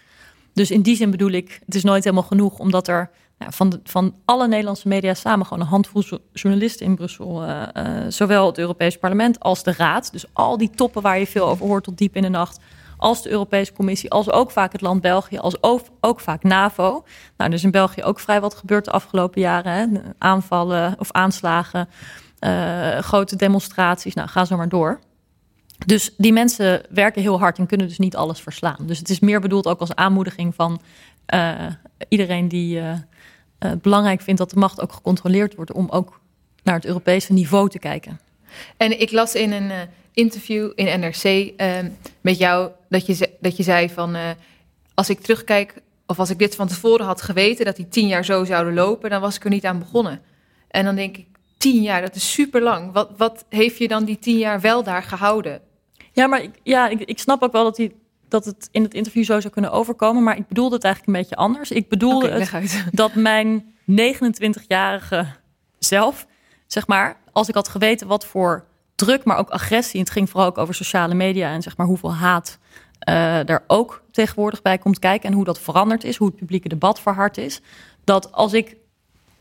Dus 0.54 0.72
in 0.72 0.82
die 0.82 0.96
zin 0.96 1.12
bedoel 1.12 1.32
ik, 1.32 1.60
het 1.66 1.76
is 1.76 1.84
nooit 1.84 2.04
helemaal 2.04 2.26
genoeg, 2.26 2.60
omdat 2.60 2.88
er 2.88 3.10
van, 3.50 3.70
de, 3.70 3.80
van 3.84 4.16
alle 4.26 4.48
Nederlandse 4.48 4.88
media 4.88 5.14
samen 5.14 5.46
gewoon 5.46 5.64
een 5.64 5.70
handvol 5.70 6.04
journalisten 6.34 6.86
in 6.86 6.96
Brussel, 6.96 7.44
uh, 7.44 7.62
uh, 7.78 7.84
zowel 8.08 8.46
het 8.46 8.58
Europees 8.58 8.98
Parlement 8.98 9.40
als 9.40 9.64
de 9.64 9.74
Raad. 9.78 10.12
Dus 10.12 10.26
al 10.34 10.58
die 10.58 10.70
toppen 10.70 11.02
waar 11.02 11.20
je 11.20 11.28
veel 11.28 11.48
over 11.48 11.66
hoort 11.66 11.84
tot 11.84 11.98
diep 11.98 12.16
in 12.16 12.22
de 12.22 12.30
nacht, 12.30 12.60
als 12.98 13.22
de 13.22 13.30
Europese 13.30 13.74
Commissie, 13.74 14.12
als 14.12 14.32
ook 14.32 14.52
vaak 14.52 14.72
het 14.72 14.82
land 14.82 15.02
België, 15.02 15.38
als 15.38 15.64
ook, 15.64 15.82
ook 16.00 16.20
vaak 16.20 16.44
NAVO. 16.44 17.04
Nou, 17.38 17.52
is 17.52 17.64
in 17.64 17.72
België 17.72 18.04
ook 18.04 18.20
vrij 18.20 18.42
wat 18.42 18.56
gebeurd 18.56 18.86
de 18.86 18.92
afgelopen 18.92 19.42
jaren. 19.42 19.72
Hè? 19.72 20.02
Aanvallen 20.18 20.96
of 21.00 21.12
aanslagen, 21.12 21.90
uh, 22.40 22.98
grote 22.98 23.36
demonstraties, 23.36 24.14
nou 24.14 24.28
ga 24.30 24.46
zo 24.46 24.58
maar 24.58 24.70
door. 24.70 25.00
Dus 25.86 26.14
die 26.18 26.34
mensen 26.34 26.82
werken 26.90 27.22
heel 27.22 27.40
hard 27.40 27.58
en 27.58 27.68
kunnen 27.68 27.88
dus 27.88 27.98
niet 27.98 28.16
alles 28.16 28.40
verslaan. 28.40 28.78
Dus 28.80 28.98
het 28.98 29.10
is 29.10 29.20
meer 29.20 29.42
bedoeld 29.42 29.68
ook 29.68 29.80
als 29.80 29.96
aanmoediging 29.96 30.56
van 30.56 30.82
iedereen 32.10 32.48
die 32.48 32.82
uh, 33.64 33.72
uh, 33.72 33.78
belangrijk 33.82 34.22
vindt 34.22 34.40
dat 34.40 34.50
de 34.50 34.60
macht 34.60 34.82
ook 34.82 34.92
gecontroleerd 34.92 35.56
wordt, 35.56 35.72
om 35.72 35.90
ook 35.90 36.20
naar 36.64 36.76
het 36.76 36.86
Europese 36.86 37.34
niveau 37.34 37.70
te 37.70 37.80
kijken. 37.80 38.20
En 38.78 39.02
ik 39.02 39.12
las 39.12 39.36
in 39.36 39.52
een 39.52 39.72
interview 40.14 40.72
in 40.76 41.00
NRC 41.00 41.54
met 42.22 42.38
jou 42.38 42.72
dat 42.90 43.06
je, 43.06 43.30
dat 43.40 43.58
je 43.58 43.64
zei 43.64 43.90
van 43.90 44.16
als 44.94 45.10
ik 45.10 45.20
terugkijk, 45.20 45.82
of 46.08 46.20
als 46.20 46.30
ik 46.30 46.40
dit 46.40 46.56
van 46.56 46.68
tevoren 46.68 47.06
had 47.06 47.22
geweten 47.22 47.66
dat 47.66 47.76
die 47.76 47.90
tien 47.90 48.08
jaar 48.08 48.26
zo 48.26 48.44
zouden 48.44 48.74
lopen, 48.74 49.10
dan 49.10 49.22
was 49.22 49.36
ik 49.36 49.44
er 49.44 49.50
niet 49.50 49.66
aan 49.66 49.80
begonnen. 49.80 50.22
En 50.68 50.86
dan 50.86 50.96
denk 50.96 51.18
ik, 51.18 51.26
tien 51.58 51.82
jaar, 51.82 52.02
dat 52.02 52.16
is 52.16 52.32
super 52.32 52.62
lang. 52.62 52.92
Wat, 52.92 53.10
wat 53.18 53.46
heeft 53.50 53.78
je 53.78 53.88
dan 53.88 54.06
die 54.06 54.20
tien 54.20 54.38
jaar 54.38 54.62
wel 54.62 54.84
daar 54.84 55.04
gehouden? 55.04 55.62
Ja, 56.12 56.28
maar 56.28 56.44
ik, 56.44 56.52
ja, 56.64 56.88
ik, 56.88 57.02
ik 57.02 57.20
snap 57.20 57.44
ook 57.44 57.52
wel 57.52 57.64
dat, 57.64 57.76
die, 57.76 57.96
dat 58.34 58.46
het 58.46 58.70
in 58.72 58.84
het 58.84 58.94
interview 58.94 59.24
zo 59.24 59.40
zou 59.40 59.54
kunnen 59.54 59.72
overkomen. 59.72 60.24
Maar 60.24 60.38
ik 60.38 60.48
bedoelde 60.48 60.76
het 60.76 60.84
eigenlijk 60.84 61.14
een 61.14 61.22
beetje 61.22 61.36
anders. 61.36 61.72
Ik 61.72 61.90
bedoelde 61.90 62.30
het 62.30 62.52
dat 62.92 63.16
mijn 63.16 63.74
29-jarige 63.92 65.26
zelf, 65.80 66.28
zeg 66.68 66.88
maar, 66.88 67.18
als 67.32 67.48
ik 67.48 67.56
had 67.56 67.68
geweten 67.68 68.08
wat 68.08 68.26
voor 68.26 68.66
druk, 68.96 69.24
maar 69.24 69.38
ook 69.38 69.50
agressie. 69.50 70.00
Het 70.00 70.10
ging 70.10 70.30
vooral 70.30 70.48
ook 70.48 70.58
over 70.58 70.76
sociale 70.76 71.14
media 71.14 71.52
en 71.52 71.62
zeg 71.62 71.78
maar 71.78 71.88
hoeveel 71.88 72.14
haat 72.14 72.58
uh, 73.10 73.16
daar 73.46 73.64
ook 73.68 74.04
tegenwoordig 74.12 74.62
bij 74.62 74.78
komt 74.78 75.00
kijken. 75.00 75.30
En 75.30 75.36
hoe 75.36 75.46
dat 75.46 75.60
veranderd 75.60 76.04
is, 76.04 76.18
hoe 76.18 76.28
het 76.28 76.36
publieke 76.36 76.70
debat 76.70 77.00
verhard 77.00 77.38
is. 77.38 77.62
Dat 78.04 78.32
als 78.32 78.54
ik 78.54 78.76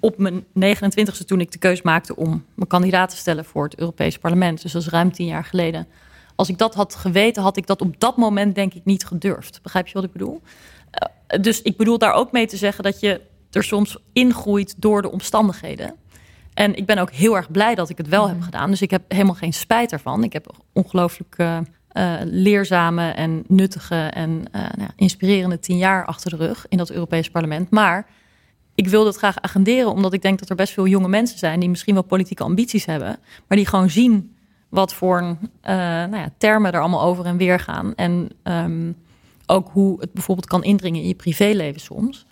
op 0.01 0.19
mijn 0.19 0.45
29e, 0.45 1.25
toen 1.27 1.41
ik 1.41 1.53
de 1.53 1.59
keus 1.59 1.83
maakte 1.83 2.17
om 2.17 2.45
me 2.55 2.67
kandidaat 2.67 3.11
te 3.11 3.17
stellen 3.17 3.45
voor 3.45 3.65
het 3.65 3.79
Europees 3.79 4.19
Parlement, 4.19 4.63
dus 4.63 4.73
dat 4.73 4.83
is 4.83 4.89
ruim 4.89 5.13
tien 5.13 5.27
jaar 5.27 5.45
geleden 5.45 5.87
als 6.35 6.49
ik 6.49 6.59
dat 6.59 6.75
had 6.75 6.95
geweten, 6.95 7.43
had 7.43 7.57
ik 7.57 7.67
dat 7.67 7.81
op 7.81 8.01
dat 8.01 8.17
moment 8.17 8.55
denk 8.55 8.75
ik 8.75 8.85
niet 8.85 9.05
gedurfd. 9.05 9.63
Begrijp 9.63 9.87
je 9.87 9.95
wat 9.95 10.05
ik 10.05 10.13
bedoel? 10.13 10.41
Uh, 10.43 11.43
dus 11.43 11.63
ik 11.63 11.77
bedoel 11.77 11.99
daar 11.99 12.13
ook 12.13 12.33
mee 12.33 12.47
te 12.47 12.57
zeggen 12.57 12.85
dat 12.85 13.01
je 13.01 13.21
er 13.51 13.65
soms 13.65 13.97
ingroeit 14.13 14.75
door 14.79 15.03
de 15.03 15.11
omstandigheden. 15.11 15.95
En 16.55 16.75
ik 16.75 16.87
ben 16.87 16.99
ook 16.99 17.11
heel 17.11 17.37
erg 17.37 17.51
blij 17.51 17.75
dat 17.75 17.89
ik 17.89 17.99
het 17.99 18.09
wel 18.09 18.27
heb 18.27 18.37
mhm. 18.37 18.45
gedaan. 18.45 18.71
Dus 18.71 18.83
ik 18.83 18.91
heb 18.91 19.03
helemaal 19.09 19.35
geen 19.35 19.53
spijt 19.53 19.93
ervan. 19.93 20.25
Ik 20.25 20.33
heb 20.33 20.57
ongelooflijk 20.73 21.35
uh, 21.39 21.59
uh, 21.93 22.15
leerzame 22.25 23.11
en 23.11 23.45
nuttige 23.47 23.95
en 23.95 24.43
nou, 24.53 24.91
inspirerende 24.97 25.59
tien 25.59 25.77
jaar 25.77 26.05
achter 26.05 26.31
de 26.31 26.37
rug 26.37 26.67
in 26.69 26.79
dat 26.79 26.91
Europees 26.91 27.31
parlement. 27.31 27.71
Maar 27.71 28.07
ik 28.75 28.89
wil 28.89 29.05
dat 29.05 29.17
graag 29.17 29.41
agenderen, 29.41 29.91
omdat 29.91 30.13
ik 30.13 30.23
denk 30.23 30.39
dat 30.39 30.51
er 30.51 30.57
best 30.57 30.73
veel 30.73 30.87
jonge 30.87 31.09
mensen 31.09 31.39
zijn 31.39 31.61
die 31.61 31.69
misschien 31.69 31.95
wel 31.95 32.03
politieke 32.03 32.43
ambities 32.43 32.85
hebben, 32.85 33.19
maar 33.49 33.57
die 33.57 33.67
gewoon 33.67 33.91
zien 33.91 34.37
wat 34.73 34.95
voor 34.95 35.21
uh, 35.21 35.37
nou 35.63 36.17
ja, 36.17 36.33
termen 36.39 36.73
er 36.73 36.81
allemaal 36.81 37.03
over 37.03 37.25
en 37.25 37.37
weer 37.37 37.61
gaan. 37.61 37.95
En 37.95 38.29
um, 38.43 38.97
ook 39.47 39.69
hoe 39.73 40.01
het 40.01 40.13
bijvoorbeeld 40.13 40.47
kan 40.47 40.65
indringen 40.65 41.01
in 41.01 41.09
je 41.09 41.15
privéleven 41.15 41.81
soms. 41.81 42.27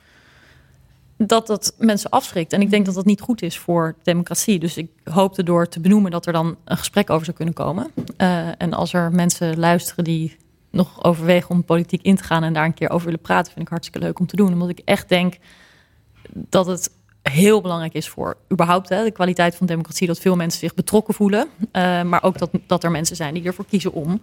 Dat 1.16 1.46
dat 1.46 1.74
mensen 1.78 2.10
afschrikt. 2.10 2.52
En 2.52 2.60
ik 2.60 2.70
denk 2.70 2.86
dat 2.86 2.94
dat 2.94 3.04
niet 3.04 3.20
goed 3.20 3.42
is 3.42 3.58
voor 3.58 3.96
democratie. 4.02 4.58
Dus 4.58 4.76
ik 4.76 4.90
hoopte 5.04 5.42
door 5.42 5.68
te 5.68 5.80
benoemen 5.80 6.10
dat 6.10 6.26
er 6.26 6.32
dan 6.32 6.56
een 6.64 6.76
gesprek 6.76 7.10
over 7.10 7.24
zou 7.24 7.36
kunnen 7.36 7.54
komen. 7.54 7.90
Uh, 8.18 8.48
en 8.58 8.72
als 8.72 8.92
er 8.92 9.12
mensen 9.12 9.58
luisteren 9.58 10.04
die 10.04 10.36
nog 10.70 11.04
overwegen 11.04 11.50
om 11.50 11.64
politiek 11.64 12.02
in 12.02 12.16
te 12.16 12.24
gaan 12.24 12.42
en 12.42 12.52
daar 12.52 12.64
een 12.64 12.74
keer 12.74 12.90
over 12.90 13.04
willen 13.04 13.20
praten, 13.20 13.52
vind 13.52 13.64
ik 13.64 13.70
hartstikke 13.70 14.06
leuk 14.06 14.18
om 14.18 14.26
te 14.26 14.36
doen. 14.36 14.52
Omdat 14.52 14.68
ik 14.68 14.80
echt 14.84 15.08
denk 15.08 15.36
dat 16.32 16.66
het 16.66 16.90
heel 17.22 17.60
belangrijk 17.60 17.94
is 17.94 18.08
voor 18.08 18.36
überhaupt 18.52 18.88
hè, 18.88 19.04
de 19.04 19.10
kwaliteit 19.10 19.54
van 19.54 19.66
democratie. 19.66 20.06
Dat 20.06 20.18
veel 20.18 20.36
mensen 20.36 20.60
zich 20.60 20.74
betrokken 20.74 21.14
voelen. 21.14 21.48
Uh, 21.60 22.02
maar 22.02 22.22
ook 22.22 22.38
dat, 22.38 22.50
dat 22.66 22.84
er 22.84 22.90
mensen 22.90 23.16
zijn 23.16 23.34
die 23.34 23.44
ervoor 23.44 23.66
kiezen 23.66 23.92
om 23.92 24.22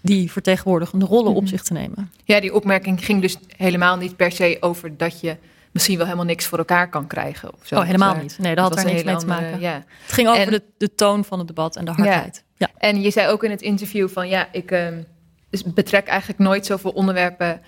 die 0.00 0.32
vertegenwoordigende 0.32 1.04
rollen 1.04 1.34
op 1.34 1.42
mhm. 1.42 1.50
zich 1.50 1.62
te 1.62 1.72
nemen. 1.72 2.10
Ja, 2.24 2.40
die 2.40 2.54
opmerking 2.54 3.04
ging 3.04 3.20
dus 3.20 3.36
helemaal 3.56 3.96
niet 3.96 4.16
per 4.16 4.32
se 4.32 4.56
over 4.60 4.96
dat 4.96 5.20
je 5.20 5.36
misschien 5.70 5.96
wel 5.96 6.06
helemaal 6.06 6.26
niks 6.26 6.46
voor 6.46 6.58
elkaar 6.58 6.88
kan 6.88 7.06
krijgen. 7.06 7.52
Of 7.52 7.66
zo. 7.66 7.74
Oh, 7.74 7.84
helemaal 7.84 8.16
niet. 8.16 8.38
Nee, 8.38 8.54
dat, 8.54 8.68
had 8.68 8.78
er 8.78 8.84
niks 8.84 9.02
mee 9.02 9.16
te 9.16 9.26
maken. 9.26 9.60
Ja. 9.60 9.84
Het 10.02 10.12
ging 10.12 10.28
over 10.28 10.50
de, 10.50 10.62
de 10.78 10.94
toon 10.94 11.24
van 11.24 11.38
het 11.38 11.48
debat 11.48 11.76
en 11.76 11.84
de 11.84 11.90
hardheid. 11.90 12.44
Ja. 12.56 12.68
ja. 12.72 12.88
En 12.88 13.02
je 13.02 13.10
zei 13.10 13.28
ook 13.28 13.44
in 13.44 13.50
het 13.50 13.62
interview 13.62 14.08
van 14.08 14.28
ja, 14.28 14.48
ik 14.52 14.70
uh, 14.70 14.88
betrek 15.64 16.06
eigenlijk 16.06 16.38
nooit 16.38 16.66
zoveel 16.66 16.90
onderwerpen 16.90 17.60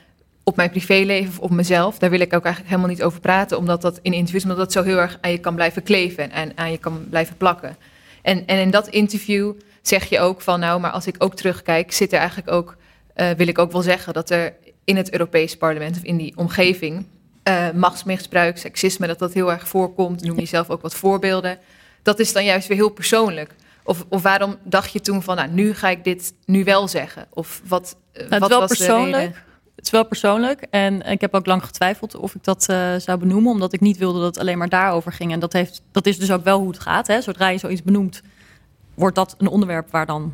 op 0.50 0.56
mijn 0.56 0.70
privéleven 0.70 1.30
of 1.30 1.38
op 1.38 1.50
mezelf. 1.50 1.98
Daar 1.98 2.10
wil 2.10 2.20
ik 2.20 2.34
ook 2.34 2.44
eigenlijk 2.44 2.74
helemaal 2.74 2.94
niet 2.94 3.02
over 3.02 3.20
praten, 3.20 3.58
omdat 3.58 3.82
dat 3.82 3.98
in 4.02 4.12
interviews 4.12 4.42
omdat 4.42 4.58
dat 4.58 4.72
zo 4.72 4.82
heel 4.82 4.98
erg 4.98 5.18
aan 5.20 5.30
je 5.30 5.38
kan 5.38 5.54
blijven 5.54 5.82
kleven 5.82 6.30
en 6.30 6.52
aan 6.54 6.70
je 6.70 6.78
kan 6.78 7.06
blijven 7.10 7.36
plakken. 7.36 7.76
En, 8.22 8.46
en 8.46 8.58
in 8.58 8.70
dat 8.70 8.88
interview 8.88 9.52
zeg 9.82 10.04
je 10.08 10.20
ook 10.20 10.40
van, 10.40 10.60
nou, 10.60 10.80
maar 10.80 10.90
als 10.90 11.06
ik 11.06 11.14
ook 11.18 11.34
terugkijk, 11.34 11.92
zit 11.92 12.12
er 12.12 12.18
eigenlijk 12.18 12.50
ook, 12.50 12.76
uh, 13.16 13.30
wil 13.30 13.48
ik 13.48 13.58
ook 13.58 13.72
wel 13.72 13.82
zeggen, 13.82 14.12
dat 14.12 14.30
er 14.30 14.54
in 14.84 14.96
het 14.96 15.12
Europees 15.12 15.56
Parlement 15.56 15.96
of 15.96 16.02
in 16.02 16.16
die 16.16 16.32
omgeving 16.36 17.06
uh, 17.48 17.70
machtsmisbruik, 17.70 18.58
seksisme, 18.58 19.06
dat 19.06 19.18
dat 19.18 19.32
heel 19.32 19.52
erg 19.52 19.68
voorkomt. 19.68 20.22
Noem 20.22 20.40
je 20.40 20.46
zelf 20.46 20.70
ook 20.70 20.82
wat 20.82 20.94
voorbeelden. 20.94 21.58
Dat 22.02 22.18
is 22.18 22.32
dan 22.32 22.44
juist 22.44 22.68
weer 22.68 22.76
heel 22.76 22.88
persoonlijk. 22.90 23.54
Of, 23.82 24.04
of 24.08 24.22
waarom 24.22 24.56
dacht 24.62 24.92
je 24.92 25.00
toen 25.00 25.22
van, 25.22 25.36
nou, 25.36 25.48
nu 25.48 25.74
ga 25.74 25.88
ik 25.88 26.04
dit 26.04 26.32
nu 26.44 26.64
wel 26.64 26.88
zeggen? 26.88 27.26
Of 27.30 27.62
wat, 27.68 27.96
uh, 28.14 28.28
wat 28.28 28.48
wel 28.48 28.60
was 28.60 28.76
persoonlijk. 28.76 29.42
Het 29.80 29.88
is 29.88 29.94
wel 29.94 30.06
persoonlijk. 30.06 30.66
En 30.70 31.02
ik 31.02 31.20
heb 31.20 31.34
ook 31.34 31.46
lang 31.46 31.64
getwijfeld 31.64 32.16
of 32.16 32.34
ik 32.34 32.44
dat 32.44 32.66
uh, 32.70 32.94
zou 32.96 33.18
benoemen. 33.18 33.52
Omdat 33.52 33.72
ik 33.72 33.80
niet 33.80 33.96
wilde 33.96 34.18
dat 34.18 34.26
het 34.26 34.38
alleen 34.38 34.58
maar 34.58 34.68
daarover 34.68 35.12
ging. 35.12 35.32
En 35.32 35.40
dat, 35.40 35.52
heeft, 35.52 35.82
dat 35.92 36.06
is 36.06 36.18
dus 36.18 36.30
ook 36.30 36.44
wel 36.44 36.58
hoe 36.58 36.68
het 36.68 36.78
gaat. 36.78 37.06
Hè? 37.06 37.20
Zodra 37.20 37.48
je 37.48 37.58
zoiets 37.58 37.82
benoemt, 37.82 38.22
wordt 38.94 39.16
dat 39.16 39.34
een 39.38 39.48
onderwerp 39.48 39.90
waar 39.90 40.06
dan 40.06 40.32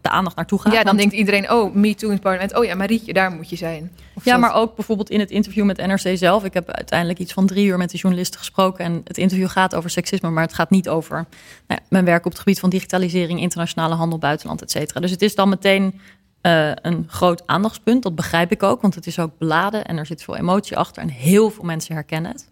de 0.00 0.08
aandacht 0.08 0.36
naartoe 0.36 0.60
gaat. 0.60 0.72
Ja, 0.72 0.82
dan 0.82 0.96
denkt 0.96 1.14
iedereen, 1.14 1.50
oh, 1.50 1.74
me 1.74 1.94
too 1.94 2.08
in 2.08 2.14
het 2.14 2.22
parlement. 2.22 2.56
Oh 2.56 2.64
ja, 2.64 2.74
Marietje, 2.74 3.12
daar 3.12 3.30
moet 3.30 3.50
je 3.50 3.56
zijn. 3.56 3.92
Of 4.14 4.24
ja, 4.24 4.36
maar 4.36 4.54
ook 4.54 4.76
bijvoorbeeld 4.76 5.10
in 5.10 5.20
het 5.20 5.30
interview 5.30 5.64
met 5.64 5.76
NRC 5.76 6.16
zelf. 6.16 6.44
Ik 6.44 6.54
heb 6.54 6.70
uiteindelijk 6.70 7.18
iets 7.18 7.32
van 7.32 7.46
drie 7.46 7.66
uur 7.66 7.76
met 7.76 7.90
de 7.90 7.96
journalisten 7.96 8.38
gesproken. 8.38 8.84
En 8.84 9.00
het 9.04 9.18
interview 9.18 9.48
gaat 9.48 9.74
over 9.74 9.90
seksisme, 9.90 10.30
maar 10.30 10.42
het 10.42 10.54
gaat 10.54 10.70
niet 10.70 10.88
over 10.88 11.14
nou 11.14 11.26
ja, 11.66 11.78
mijn 11.88 12.04
werk 12.04 12.24
op 12.24 12.30
het 12.30 12.40
gebied 12.40 12.60
van 12.60 12.70
digitalisering, 12.70 13.40
internationale 13.40 13.94
handel, 13.94 14.18
buitenland, 14.18 14.62
et 14.62 14.70
cetera. 14.70 15.00
Dus 15.00 15.10
het 15.10 15.22
is 15.22 15.34
dan 15.34 15.48
meteen 15.48 16.00
uh, 16.46 16.70
een 16.74 17.04
groot 17.08 17.46
aandachtspunt. 17.46 18.02
Dat 18.02 18.14
begrijp 18.14 18.52
ik 18.52 18.62
ook, 18.62 18.80
want 18.80 18.94
het 18.94 19.06
is 19.06 19.18
ook 19.18 19.38
beladen 19.38 19.84
en 19.84 19.96
er 19.96 20.06
zit 20.06 20.22
veel 20.22 20.36
emotie 20.36 20.76
achter 20.76 21.02
en 21.02 21.08
heel 21.08 21.50
veel 21.50 21.64
mensen 21.64 21.94
herkennen 21.94 22.30
het. 22.30 22.48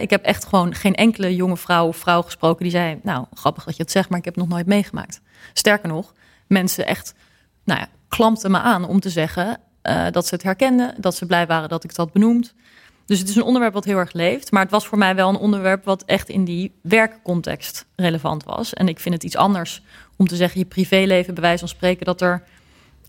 ik 0.00 0.10
heb 0.10 0.24
echt 0.24 0.44
gewoon 0.44 0.74
geen 0.74 0.94
enkele 0.94 1.34
jonge 1.34 1.56
vrouw 1.56 1.86
of 1.86 1.96
vrouw 1.96 2.22
gesproken 2.22 2.62
die 2.62 2.72
zei: 2.72 3.00
Nou, 3.02 3.26
grappig 3.34 3.64
dat 3.64 3.76
je 3.76 3.82
het 3.82 3.92
zegt, 3.92 4.08
maar 4.08 4.18
ik 4.18 4.24
heb 4.24 4.34
het 4.34 4.44
nog 4.44 4.52
nooit 4.52 4.66
meegemaakt. 4.66 5.20
Sterker 5.52 5.88
nog, 5.88 6.14
mensen 6.46 6.86
echt 6.86 7.14
nou 7.64 7.80
ja, 7.80 7.88
klampten 8.08 8.50
me 8.50 8.58
aan 8.58 8.84
om 8.84 9.00
te 9.00 9.10
zeggen 9.10 9.60
uh, 9.82 10.06
dat 10.10 10.26
ze 10.26 10.34
het 10.34 10.42
herkenden, 10.42 10.94
dat 10.98 11.14
ze 11.14 11.26
blij 11.26 11.46
waren 11.46 11.68
dat 11.68 11.84
ik 11.84 11.96
had 11.96 12.12
benoemd. 12.12 12.54
Dus 13.06 13.18
het 13.18 13.28
is 13.28 13.36
een 13.36 13.42
onderwerp 13.42 13.74
wat 13.74 13.84
heel 13.84 13.98
erg 13.98 14.12
leeft. 14.12 14.50
Maar 14.50 14.62
het 14.62 14.70
was 14.70 14.86
voor 14.86 14.98
mij 14.98 15.14
wel 15.14 15.28
een 15.28 15.36
onderwerp 15.36 15.84
wat 15.84 16.04
echt 16.04 16.28
in 16.28 16.44
die 16.44 16.72
werkcontext 16.82 17.86
relevant 17.96 18.44
was. 18.44 18.74
En 18.74 18.88
ik 18.88 19.00
vind 19.00 19.14
het 19.14 19.24
iets 19.24 19.36
anders 19.36 19.82
om 20.16 20.26
te 20.26 20.36
zeggen: 20.36 20.60
je 20.60 20.66
privéleven, 20.66 21.34
bij 21.34 21.42
wijze 21.42 21.58
van 21.58 21.68
spreken, 21.68 22.06
dat 22.06 22.20
er 22.20 22.42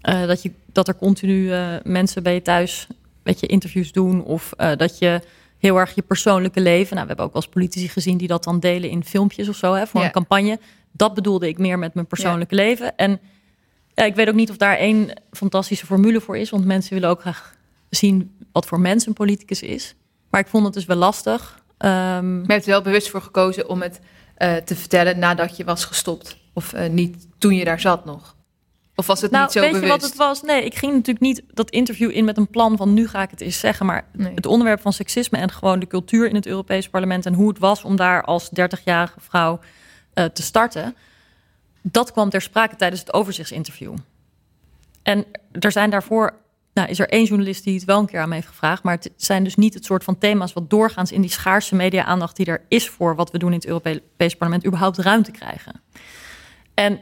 uh, 0.03 0.27
dat, 0.27 0.41
je, 0.41 0.51
dat 0.71 0.87
er 0.87 0.95
continu 0.95 1.41
uh, 1.41 1.75
mensen 1.83 2.23
bij 2.23 2.33
je 2.33 2.41
thuis 2.41 2.87
met 3.23 3.39
je 3.39 3.47
interviews 3.47 3.91
doen. 3.91 4.23
Of 4.23 4.53
uh, 4.57 4.75
dat 4.75 4.97
je 4.97 5.21
heel 5.57 5.77
erg 5.77 5.95
je 5.95 6.01
persoonlijke 6.01 6.61
leven. 6.61 6.95
Nou, 6.95 7.01
we 7.01 7.07
hebben 7.07 7.25
ook 7.25 7.33
als 7.33 7.47
politici 7.47 7.87
gezien 7.87 8.17
die 8.17 8.27
dat 8.27 8.43
dan 8.43 8.59
delen 8.59 8.89
in 8.89 9.03
filmpjes 9.03 9.49
of 9.49 9.55
zo 9.55 9.73
hè, 9.73 9.87
voor 9.87 10.03
een 10.03 10.11
campagne. 10.11 10.59
Dat 10.91 11.13
bedoelde 11.13 11.47
ik 11.47 11.57
meer 11.57 11.79
met 11.79 11.93
mijn 11.93 12.07
persoonlijke 12.07 12.55
leven. 12.55 12.97
En 12.97 13.19
ja, 13.93 14.03
ik 14.03 14.15
weet 14.15 14.27
ook 14.27 14.35
niet 14.35 14.49
of 14.49 14.57
daar 14.57 14.77
één 14.77 15.21
fantastische 15.31 15.85
formule 15.85 16.21
voor 16.21 16.37
is. 16.37 16.49
Want 16.49 16.65
mensen 16.65 16.93
willen 16.93 17.09
ook 17.09 17.21
graag 17.21 17.55
zien 17.89 18.35
wat 18.51 18.65
voor 18.65 18.79
mens 18.79 19.05
een 19.05 19.13
politicus 19.13 19.61
is. 19.61 19.95
Maar 20.29 20.41
ik 20.41 20.47
vond 20.47 20.65
het 20.65 20.73
dus 20.73 20.85
wel 20.85 20.97
lastig. 20.97 21.63
Um... 21.77 21.87
Maar 21.87 22.45
je 22.45 22.53
hebt 22.53 22.65
er 22.65 22.71
wel 22.71 22.81
bewust 22.81 23.09
voor 23.09 23.21
gekozen 23.21 23.69
om 23.69 23.81
het 23.81 23.99
te 24.65 24.75
vertellen 24.75 25.19
nadat 25.19 25.57
je 25.57 25.63
was 25.63 25.85
gestopt. 25.85 26.37
Of 26.53 26.73
niet 26.89 27.27
toen 27.37 27.55
je 27.55 27.65
daar 27.65 27.79
zat 27.79 28.05
nog. 28.05 28.37
Of 28.99 29.07
was 29.07 29.21
het 29.21 29.31
nou, 29.31 29.43
niet 29.43 29.51
zo 29.51 29.59
weet 29.59 29.71
bewust? 29.71 29.85
je 29.85 29.99
wat 29.99 30.09
het 30.09 30.15
was? 30.15 30.41
Nee, 30.41 30.65
ik 30.65 30.75
ging 30.75 30.93
natuurlijk 30.93 31.19
niet 31.19 31.43
dat 31.53 31.69
interview 31.69 32.11
in 32.11 32.25
met 32.25 32.37
een 32.37 32.47
plan 32.47 32.77
van 32.77 32.93
nu 32.93 33.07
ga 33.07 33.21
ik 33.21 33.29
het 33.29 33.41
eens 33.41 33.59
zeggen. 33.59 33.85
Maar 33.85 34.07
het 34.17 34.45
onderwerp 34.45 34.81
van 34.81 34.93
seksisme 34.93 35.37
en 35.37 35.51
gewoon 35.51 35.79
de 35.79 35.87
cultuur 35.87 36.27
in 36.27 36.35
het 36.35 36.45
Europees 36.45 36.89
Parlement 36.89 37.25
en 37.25 37.33
hoe 37.33 37.47
het 37.47 37.59
was 37.59 37.83
om 37.83 37.95
daar 37.95 38.23
als 38.23 38.49
30-jarige 38.49 39.19
vrouw 39.19 39.59
uh, 40.15 40.25
te 40.25 40.41
starten. 40.41 40.95
Dat 41.81 42.11
kwam 42.11 42.29
ter 42.29 42.41
sprake 42.41 42.75
tijdens 42.75 43.01
het 43.01 43.13
overzichtsinterview. 43.13 43.95
En 45.03 45.25
er 45.51 45.71
zijn 45.71 45.89
daarvoor, 45.89 46.33
nou, 46.73 46.89
is 46.89 46.99
er 46.99 47.09
één 47.09 47.25
journalist 47.25 47.63
die 47.63 47.75
het 47.75 47.85
wel 47.85 47.99
een 47.99 48.05
keer 48.05 48.19
aan 48.19 48.29
me 48.29 48.35
heeft 48.35 48.47
gevraagd. 48.47 48.83
Maar 48.83 48.95
het 48.95 49.11
zijn 49.15 49.43
dus 49.43 49.55
niet 49.55 49.73
het 49.73 49.85
soort 49.85 50.03
van 50.03 50.17
thema's 50.17 50.53
wat 50.53 50.69
doorgaans 50.69 51.11
in 51.11 51.21
die 51.21 51.31
schaarse 51.31 51.75
media-aandacht 51.75 52.35
die 52.35 52.45
er 52.45 52.61
is 52.67 52.89
voor 52.89 53.15
wat 53.15 53.31
we 53.31 53.37
doen 53.37 53.53
in 53.53 53.59
het 53.59 53.67
Europees 53.67 54.35
Parlement 54.35 54.65
überhaupt 54.65 54.97
ruimte 54.97 55.31
krijgen. 55.31 55.81
En 56.73 56.99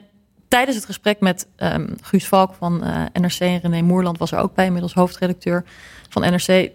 tijdens 0.47 0.75
het 0.75 0.85
gesprek 0.85 1.19
met 1.19 1.47
um, 1.57 1.95
Guus 2.01 2.27
Valk 2.27 2.53
van 2.53 2.83
uh, 2.83 3.01
eh, 3.01 3.07
NRC 3.13 3.39
en 3.39 3.59
René 3.59 3.81
Moerland 3.81 4.17
was 4.17 4.31
er 4.31 4.39
ook 4.39 4.53
bij, 4.53 4.65
inmiddels 4.65 4.93
hoofdredacteur 4.93 5.63
van 6.09 6.21
NRC. 6.21 6.71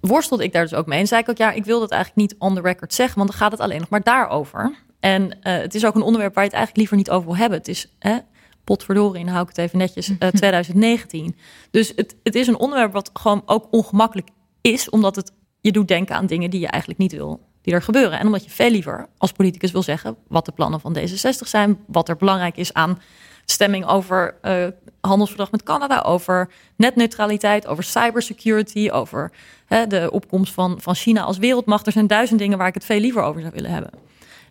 Worstelde 0.00 0.44
ik 0.44 0.52
daar 0.52 0.62
dus 0.62 0.74
ook 0.74 0.86
mee. 0.86 0.98
En 0.98 1.06
zei 1.06 1.20
ik 1.20 1.28
ook, 1.28 1.36
ja, 1.36 1.52
ik 1.52 1.64
wil 1.64 1.80
dat 1.80 1.90
eigenlijk 1.90 2.20
niet 2.20 2.40
on 2.40 2.54
the 2.54 2.60
record 2.60 2.94
zeggen, 2.94 3.16
want 3.16 3.30
dan 3.30 3.38
gaat 3.38 3.52
het 3.52 3.60
alleen 3.60 3.80
nog 3.80 3.88
maar 3.88 4.02
daarover. 4.02 4.74
En 5.00 5.22
uh, 5.22 5.32
het 5.42 5.74
is 5.74 5.84
ook 5.84 5.94
een 5.94 6.02
onderwerp 6.02 6.34
waar 6.34 6.44
je 6.44 6.50
het 6.50 6.58
eigenlijk 6.58 6.76
liever 6.76 6.96
niet 6.96 7.10
over 7.10 7.28
wil 7.28 7.36
hebben. 7.36 7.58
Het 7.58 7.68
is, 7.68 7.94
hè, 7.98 8.18
potverdorie, 8.64 9.24
dan 9.24 9.32
hou 9.32 9.42
ik 9.42 9.48
het 9.48 9.58
even 9.58 9.78
netjes, 9.78 10.06
2019. 10.32 11.36
Dus 11.70 11.92
het, 11.96 12.16
het 12.22 12.34
is 12.34 12.46
een 12.46 12.58
onderwerp 12.58 12.92
wat 12.92 13.10
gewoon 13.12 13.42
ook 13.46 13.66
ongemakkelijk 13.70 14.28
is, 14.60 14.90
omdat 14.90 15.16
het 15.16 15.32
je 15.60 15.72
doet 15.72 15.88
denken 15.88 16.16
aan 16.16 16.26
dingen 16.26 16.50
die 16.50 16.60
je 16.60 16.66
eigenlijk 16.66 17.00
niet 17.00 17.12
wil 17.12 17.49
die 17.62 17.74
er 17.74 17.82
gebeuren. 17.82 18.18
En 18.18 18.26
omdat 18.26 18.44
je 18.44 18.50
veel 18.50 18.70
liever 18.70 19.08
als 19.18 19.32
politicus 19.32 19.72
wil 19.72 19.82
zeggen 19.82 20.16
wat 20.28 20.44
de 20.44 20.52
plannen 20.52 20.80
van 20.80 20.96
D66 20.98 21.46
zijn, 21.46 21.78
wat 21.86 22.08
er 22.08 22.16
belangrijk 22.16 22.56
is 22.56 22.72
aan 22.72 22.98
stemming 23.44 23.86
over 23.86 24.34
uh, 24.42 24.66
handelsverdrag 25.00 25.50
met 25.50 25.62
Canada, 25.62 26.00
over 26.00 26.50
netneutraliteit, 26.76 27.66
over 27.66 27.84
cybersecurity, 27.84 28.90
over 28.90 29.32
hè, 29.66 29.86
de 29.86 30.10
opkomst 30.10 30.52
van, 30.52 30.80
van 30.80 30.94
China 30.94 31.22
als 31.22 31.38
wereldmacht. 31.38 31.86
Er 31.86 31.92
zijn 31.92 32.06
duizend 32.06 32.38
dingen 32.38 32.58
waar 32.58 32.68
ik 32.68 32.74
het 32.74 32.84
veel 32.84 33.00
liever 33.00 33.22
over 33.22 33.40
zou 33.40 33.52
willen 33.52 33.70
hebben. 33.70 33.90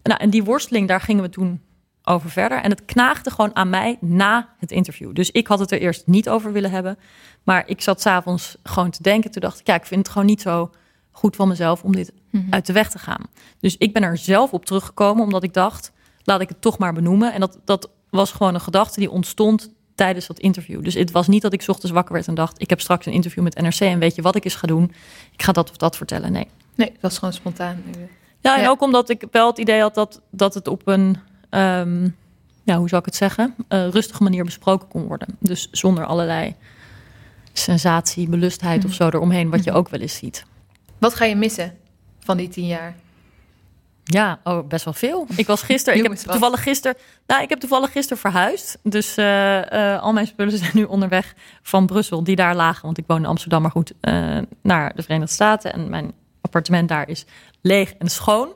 En, 0.02 0.10
nou, 0.10 0.22
en 0.22 0.30
die 0.30 0.44
worsteling, 0.44 0.88
daar 0.88 1.02
gingen 1.02 1.24
we 1.24 1.30
toen 1.30 1.62
over 2.04 2.30
verder. 2.30 2.62
En 2.62 2.70
het 2.70 2.86
knaagde 2.86 3.32
gewoon 3.32 3.56
aan 3.56 3.70
mij 3.70 3.98
na 4.02 4.50
het 4.60 4.72
interview. 4.72 5.14
Dus 5.14 5.32
ik 5.32 5.48
had 5.48 5.60
het 5.60 5.72
er 5.72 5.80
eerst 5.80 6.08
niet 6.08 6.30
over 6.30 6.52
willen 6.52 6.72
hebben. 6.72 6.98
Maar 7.44 7.64
ik 7.66 7.82
zat 7.82 8.02
s'avonds 8.02 8.58
gewoon 8.64 8.90
te 8.90 9.04
denken. 9.04 9.32
Toen 9.32 9.42
dacht 9.42 9.60
ik, 9.60 9.68
ja, 9.68 9.76
ik 9.76 9.86
vind 9.86 10.02
het 10.02 10.10
gewoon 10.10 10.28
niet 10.28 10.42
zo 10.42 10.72
goed 11.12 11.36
van 11.36 11.48
mezelf 11.48 11.84
om 11.84 11.96
dit 11.96 12.14
mhm. 12.30 12.44
uit 12.50 12.66
de 12.66 12.74
weg 12.74 12.90
te 12.90 13.00
gaan. 13.00 13.24
Dus 13.60 13.78
ik 13.78 13.94
ben 13.94 14.04
er 14.04 14.18
zelf 14.18 14.54
op 14.54 14.66
teruggekomen, 14.66 15.24
omdat 15.24 15.44
ik 15.44 15.54
dacht, 15.54 15.92
laat 16.24 16.42
ik 16.42 16.50
het 16.50 16.62
toch 16.62 16.78
maar 16.78 16.94
benoemen. 16.94 17.34
En 17.34 17.40
dat, 17.40 17.60
dat 17.66 17.90
was 18.10 18.32
gewoon 18.32 18.54
een 18.54 18.62
gedachte 18.62 19.00
die 19.00 19.12
ontstond 19.12 19.70
tijdens 19.96 20.28
dat 20.28 20.40
interview. 20.40 20.84
Dus 20.84 20.94
het 20.94 21.12
was 21.12 21.28
niet 21.28 21.42
dat 21.42 21.54
ik 21.54 21.64
ochtends 21.68 21.92
wakker 21.92 22.14
werd 22.14 22.28
en 22.28 22.36
dacht, 22.36 22.62
ik 22.62 22.70
heb 22.70 22.82
straks 22.82 23.06
een 23.06 23.14
interview 23.14 23.44
met 23.44 23.62
NRC 23.62 23.80
en 23.80 24.00
weet 24.00 24.16
je 24.16 24.22
wat 24.22 24.36
ik 24.36 24.44
eens 24.44 24.56
ga 24.56 24.68
doen? 24.68 24.92
Ik 25.32 25.44
ga 25.44 25.52
dat 25.52 25.70
of 25.70 25.78
dat 25.78 25.98
vertellen. 25.98 26.32
Nee. 26.32 26.48
Nee, 26.76 26.92
dat 26.92 27.02
was 27.02 27.18
gewoon 27.18 27.34
spontaan. 27.34 27.84
Ja, 28.40 28.60
en 28.60 28.68
ook 28.70 28.82
omdat 28.82 29.10
ik 29.10 29.24
wel 29.32 29.48
het 29.48 29.58
idee 29.58 29.82
had 29.82 29.96
dat, 29.96 30.22
dat 30.30 30.54
het 30.54 30.68
op 30.68 30.88
een, 30.88 31.18
um, 31.50 32.16
ja, 32.64 32.78
hoe 32.78 32.90
zou 32.90 33.02
ik 33.02 33.06
het 33.06 33.16
zeggen, 33.16 33.56
uh, 33.70 33.88
rustige 33.88 34.24
manier 34.24 34.44
besproken 34.44 34.88
kon 34.88 35.08
worden. 35.08 35.38
Dus 35.40 35.68
zonder 35.72 36.06
allerlei 36.06 36.56
sensatie, 37.54 38.30
belustheid 38.30 38.86
of 38.86 38.90
mhm. 38.90 39.04
zo 39.04 39.08
eromheen, 39.08 39.50
wat 39.50 39.64
je 39.64 39.70
mhm. 39.70 39.80
ook 39.80 39.90
wel 39.90 40.00
eens 40.00 40.16
ziet. 40.16 40.46
Wat 41.00 41.16
ga 41.16 41.26
je 41.26 41.36
missen 41.36 41.78
van 42.20 42.38
die 42.38 42.48
tien 42.48 42.68
jaar? 42.68 42.96
Ja, 44.04 44.40
oh, 44.44 44.68
best 44.68 44.86
wel 44.86 44.94
veel. 44.94 45.28
Ik 45.36 45.48
was 45.48 45.62
gisteren, 45.62 46.00
ik 46.00 46.06
heb 46.10 46.18
toevallig 46.18 46.64
gisteren, 46.64 46.98
nou, 47.28 47.42
ik 47.42 47.50
heb 47.50 47.60
toevallig 47.60 47.92
gisteren 47.92 48.18
verhuisd. 48.18 48.78
Dus 48.84 49.18
uh, 49.18 49.62
uh, 49.62 50.02
al 50.02 50.14
mijn 50.14 50.28
spullen 50.28 50.58
zijn 50.64 50.72
nu 50.74 50.84
onderweg 50.84 51.34
van 51.62 51.86
Brussel, 51.86 52.24
die 52.24 52.36
daar 52.36 52.56
lagen, 52.56 52.86
want 52.86 52.98
ik 52.98 53.04
woon 53.08 53.18
in 53.18 53.26
Amsterdam, 53.26 53.62
maar 53.62 53.72
goed, 53.72 53.94
uh, 54.02 54.38
naar 54.62 54.96
de 54.96 55.02
Verenigde 55.02 55.34
Staten. 55.34 55.74
En 55.74 55.90
mijn 55.90 56.14
appartement 56.42 56.90
daar 56.90 57.10
is 57.10 57.26
leeg 57.62 57.94
en 57.94 58.10
schoon. 58.10 58.48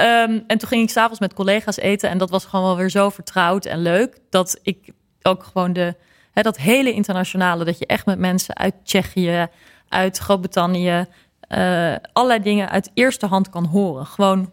Um, 0.00 0.44
en 0.46 0.58
toen 0.58 0.68
ging 0.68 0.82
ik 0.82 0.90
s'avonds 0.90 1.20
met 1.20 1.34
collega's 1.34 1.76
eten 1.76 2.10
en 2.10 2.18
dat 2.18 2.30
was 2.30 2.44
gewoon 2.44 2.64
wel 2.64 2.76
weer 2.76 2.90
zo 2.90 3.10
vertrouwd 3.10 3.64
en 3.64 3.82
leuk 3.82 4.18
dat 4.30 4.58
ik 4.62 4.92
ook 5.22 5.42
gewoon 5.44 5.72
de, 5.72 5.94
hè, 6.32 6.42
dat 6.42 6.56
hele 6.56 6.92
internationale, 6.92 7.64
dat 7.64 7.78
je 7.78 7.86
echt 7.86 8.06
met 8.06 8.18
mensen 8.18 8.56
uit 8.56 8.74
Tsjechië, 8.84 9.46
uit 9.88 10.18
Groot-Brittannië, 10.18 11.06
uh, 11.48 11.94
allerlei 12.12 12.42
dingen 12.42 12.70
uit 12.70 12.90
eerste 12.94 13.26
hand 13.26 13.50
kan 13.50 13.64
horen. 13.64 14.06
Gewoon, 14.06 14.52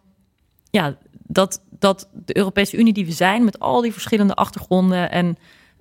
ja, 0.69 0.95
dat, 1.11 1.61
dat 1.69 2.09
de 2.11 2.37
Europese 2.37 2.77
Unie 2.77 2.93
die 2.93 3.05
we 3.05 3.11
zijn, 3.11 3.43
met 3.43 3.59
al 3.59 3.81
die 3.81 3.93
verschillende 3.93 4.33
achtergronden 4.33 5.11
en 5.11 5.37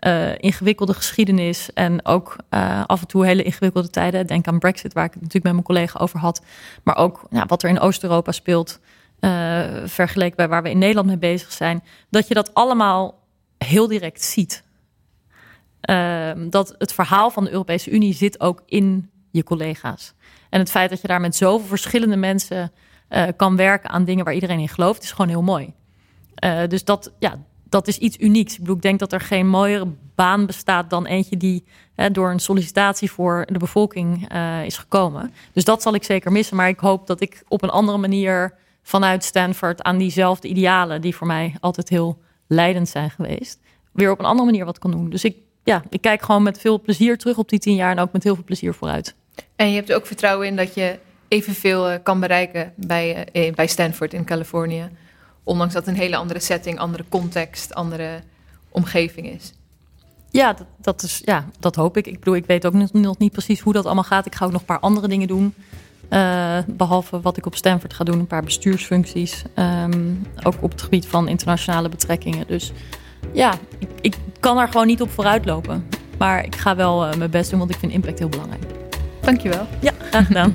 uh, 0.06 0.38
ingewikkelde 0.38 0.94
geschiedenis 0.94 1.72
en 1.72 2.04
ook 2.06 2.36
uh, 2.50 2.84
af 2.86 3.00
en 3.00 3.06
toe 3.06 3.26
hele 3.26 3.42
ingewikkelde 3.42 3.88
tijden. 3.88 4.26
Denk 4.26 4.46
aan 4.46 4.58
Brexit, 4.58 4.92
waar 4.92 5.04
ik 5.04 5.12
het 5.12 5.22
natuurlijk 5.22 5.44
met 5.44 5.52
mijn 5.52 5.66
collega 5.66 5.98
over 5.98 6.18
had. 6.18 6.42
Maar 6.82 6.96
ook 6.96 7.28
wat 7.46 7.62
er 7.62 7.68
in 7.68 7.80
Oost-Europa 7.80 8.32
speelt, 8.32 8.80
vergeleken 9.84 10.36
bij 10.36 10.48
waar 10.48 10.62
we 10.62 10.70
in 10.70 10.78
Nederland 10.78 11.06
mee 11.06 11.18
bezig 11.18 11.52
zijn. 11.52 11.82
Dat 12.10 12.28
je 12.28 12.34
dat 12.34 12.54
allemaal 12.54 13.22
heel 13.58 13.88
direct 13.88 14.22
ziet. 14.22 14.64
dat 16.50 16.74
het 16.78 16.92
verhaal 16.92 17.30
van 17.30 17.44
de 17.44 17.50
Europese 17.50 17.90
Unie 17.90 18.14
zit 18.14 18.40
ook 18.40 18.62
in 18.66 19.10
je 19.30 19.42
collega's. 19.42 20.14
En 20.54 20.60
het 20.60 20.70
feit 20.70 20.90
dat 20.90 21.00
je 21.00 21.08
daar 21.08 21.20
met 21.20 21.36
zoveel 21.36 21.66
verschillende 21.66 22.16
mensen 22.16 22.72
uh, 23.10 23.24
kan 23.36 23.56
werken 23.56 23.90
aan 23.90 24.04
dingen 24.04 24.24
waar 24.24 24.34
iedereen 24.34 24.58
in 24.58 24.68
gelooft, 24.68 25.02
is 25.02 25.10
gewoon 25.10 25.28
heel 25.28 25.42
mooi. 25.42 25.72
Uh, 26.44 26.60
dus 26.68 26.84
dat, 26.84 27.12
ja, 27.18 27.38
dat 27.68 27.88
is 27.88 27.98
iets 27.98 28.18
unieks. 28.18 28.52
Ik 28.52 28.58
bedoel, 28.58 28.76
ik 28.76 28.82
denk 28.82 28.98
dat 28.98 29.12
er 29.12 29.20
geen 29.20 29.48
mooiere 29.48 29.86
baan 30.14 30.46
bestaat 30.46 30.90
dan 30.90 31.06
eentje 31.06 31.36
die 31.36 31.64
door 32.12 32.30
een 32.30 32.38
sollicitatie 32.38 33.10
voor 33.10 33.46
de 33.52 33.58
bevolking 33.58 34.32
is 34.64 34.78
gekomen. 34.78 35.32
Dus 35.52 35.64
dat 35.64 35.82
zal 35.82 35.94
ik 35.94 36.04
zeker 36.04 36.32
missen. 36.32 36.56
Maar 36.56 36.68
ik 36.68 36.78
hoop 36.78 37.06
dat 37.06 37.20
ik 37.20 37.42
op 37.48 37.62
een 37.62 37.70
andere 37.70 37.98
manier 37.98 38.54
vanuit 38.82 39.24
Stanford 39.24 39.82
aan 39.82 39.98
diezelfde 39.98 40.48
idealen, 40.48 41.00
die 41.00 41.16
voor 41.16 41.26
mij 41.26 41.54
altijd 41.60 41.88
heel 41.88 42.18
leidend 42.46 42.88
zijn 42.88 43.10
geweest, 43.10 43.60
weer 43.92 44.10
op 44.10 44.18
een 44.18 44.24
andere 44.24 44.50
manier 44.50 44.64
wat 44.64 44.78
kan 44.78 44.90
doen. 44.90 45.10
Dus 45.10 45.24
ik, 45.24 45.36
ja, 45.64 45.82
ik 45.88 46.00
kijk 46.00 46.22
gewoon 46.22 46.42
met 46.42 46.60
veel 46.60 46.80
plezier 46.80 47.18
terug 47.18 47.38
op 47.38 47.48
die 47.48 47.58
tien 47.58 47.74
jaar 47.74 47.90
en 47.90 47.98
ook 47.98 48.12
met 48.12 48.22
heel 48.22 48.34
veel 48.34 48.44
plezier 48.44 48.74
vooruit. 48.74 49.14
En 49.56 49.68
je 49.68 49.74
hebt 49.74 49.90
er 49.90 49.96
ook 49.96 50.06
vertrouwen 50.06 50.46
in 50.46 50.56
dat 50.56 50.74
je 50.74 50.98
evenveel 51.28 51.90
uh, 51.90 51.96
kan 52.02 52.20
bereiken 52.20 52.72
bij, 52.76 53.26
uh, 53.32 53.54
bij 53.54 53.66
Stanford 53.66 54.14
in 54.14 54.24
Californië. 54.24 54.88
Ondanks 55.42 55.74
dat 55.74 55.86
het 55.86 55.94
een 55.94 56.00
hele 56.00 56.16
andere 56.16 56.40
setting, 56.40 56.78
andere 56.78 57.04
context, 57.08 57.74
andere 57.74 58.20
omgeving 58.68 59.30
is. 59.30 59.52
Ja, 60.30 60.52
dat, 60.52 60.66
dat, 60.80 61.02
is, 61.02 61.22
ja, 61.24 61.44
dat 61.58 61.74
hoop 61.74 61.96
ik. 61.96 62.06
Ik 62.06 62.18
bedoel, 62.18 62.34
ik 62.34 62.46
weet 62.46 62.66
ook 62.66 62.72
nog, 62.92 63.18
niet 63.18 63.32
precies 63.32 63.60
hoe 63.60 63.72
dat 63.72 63.84
allemaal 63.84 64.04
gaat. 64.04 64.26
Ik 64.26 64.34
ga 64.34 64.44
ook 64.44 64.52
nog 64.52 64.60
een 64.60 64.66
paar 64.66 64.78
andere 64.78 65.08
dingen 65.08 65.28
doen. 65.28 65.54
Uh, 66.10 66.58
behalve 66.66 67.20
wat 67.20 67.36
ik 67.36 67.46
op 67.46 67.56
Stanford 67.56 67.94
ga 67.94 68.04
doen, 68.04 68.18
een 68.18 68.26
paar 68.26 68.42
bestuursfuncties. 68.42 69.42
Um, 69.56 70.26
ook 70.42 70.54
op 70.60 70.70
het 70.70 70.82
gebied 70.82 71.06
van 71.06 71.28
internationale 71.28 71.88
betrekkingen. 71.88 72.46
Dus 72.46 72.72
ja, 73.32 73.54
ik, 73.78 73.88
ik 74.00 74.16
kan 74.40 74.58
er 74.58 74.68
gewoon 74.68 74.86
niet 74.86 75.00
op 75.00 75.10
vooruit 75.10 75.44
lopen. 75.44 75.88
Maar 76.18 76.44
ik 76.44 76.54
ga 76.54 76.76
wel 76.76 77.16
mijn 77.16 77.30
best 77.30 77.50
doen, 77.50 77.58
want 77.58 77.70
ik 77.70 77.78
vind 77.78 77.92
impact 77.92 78.18
heel 78.18 78.28
belangrijk. 78.28 78.62
Dankjewel. 79.24 79.66
Ja, 79.80 79.92
graag 80.10 80.26
gedaan. 80.26 80.54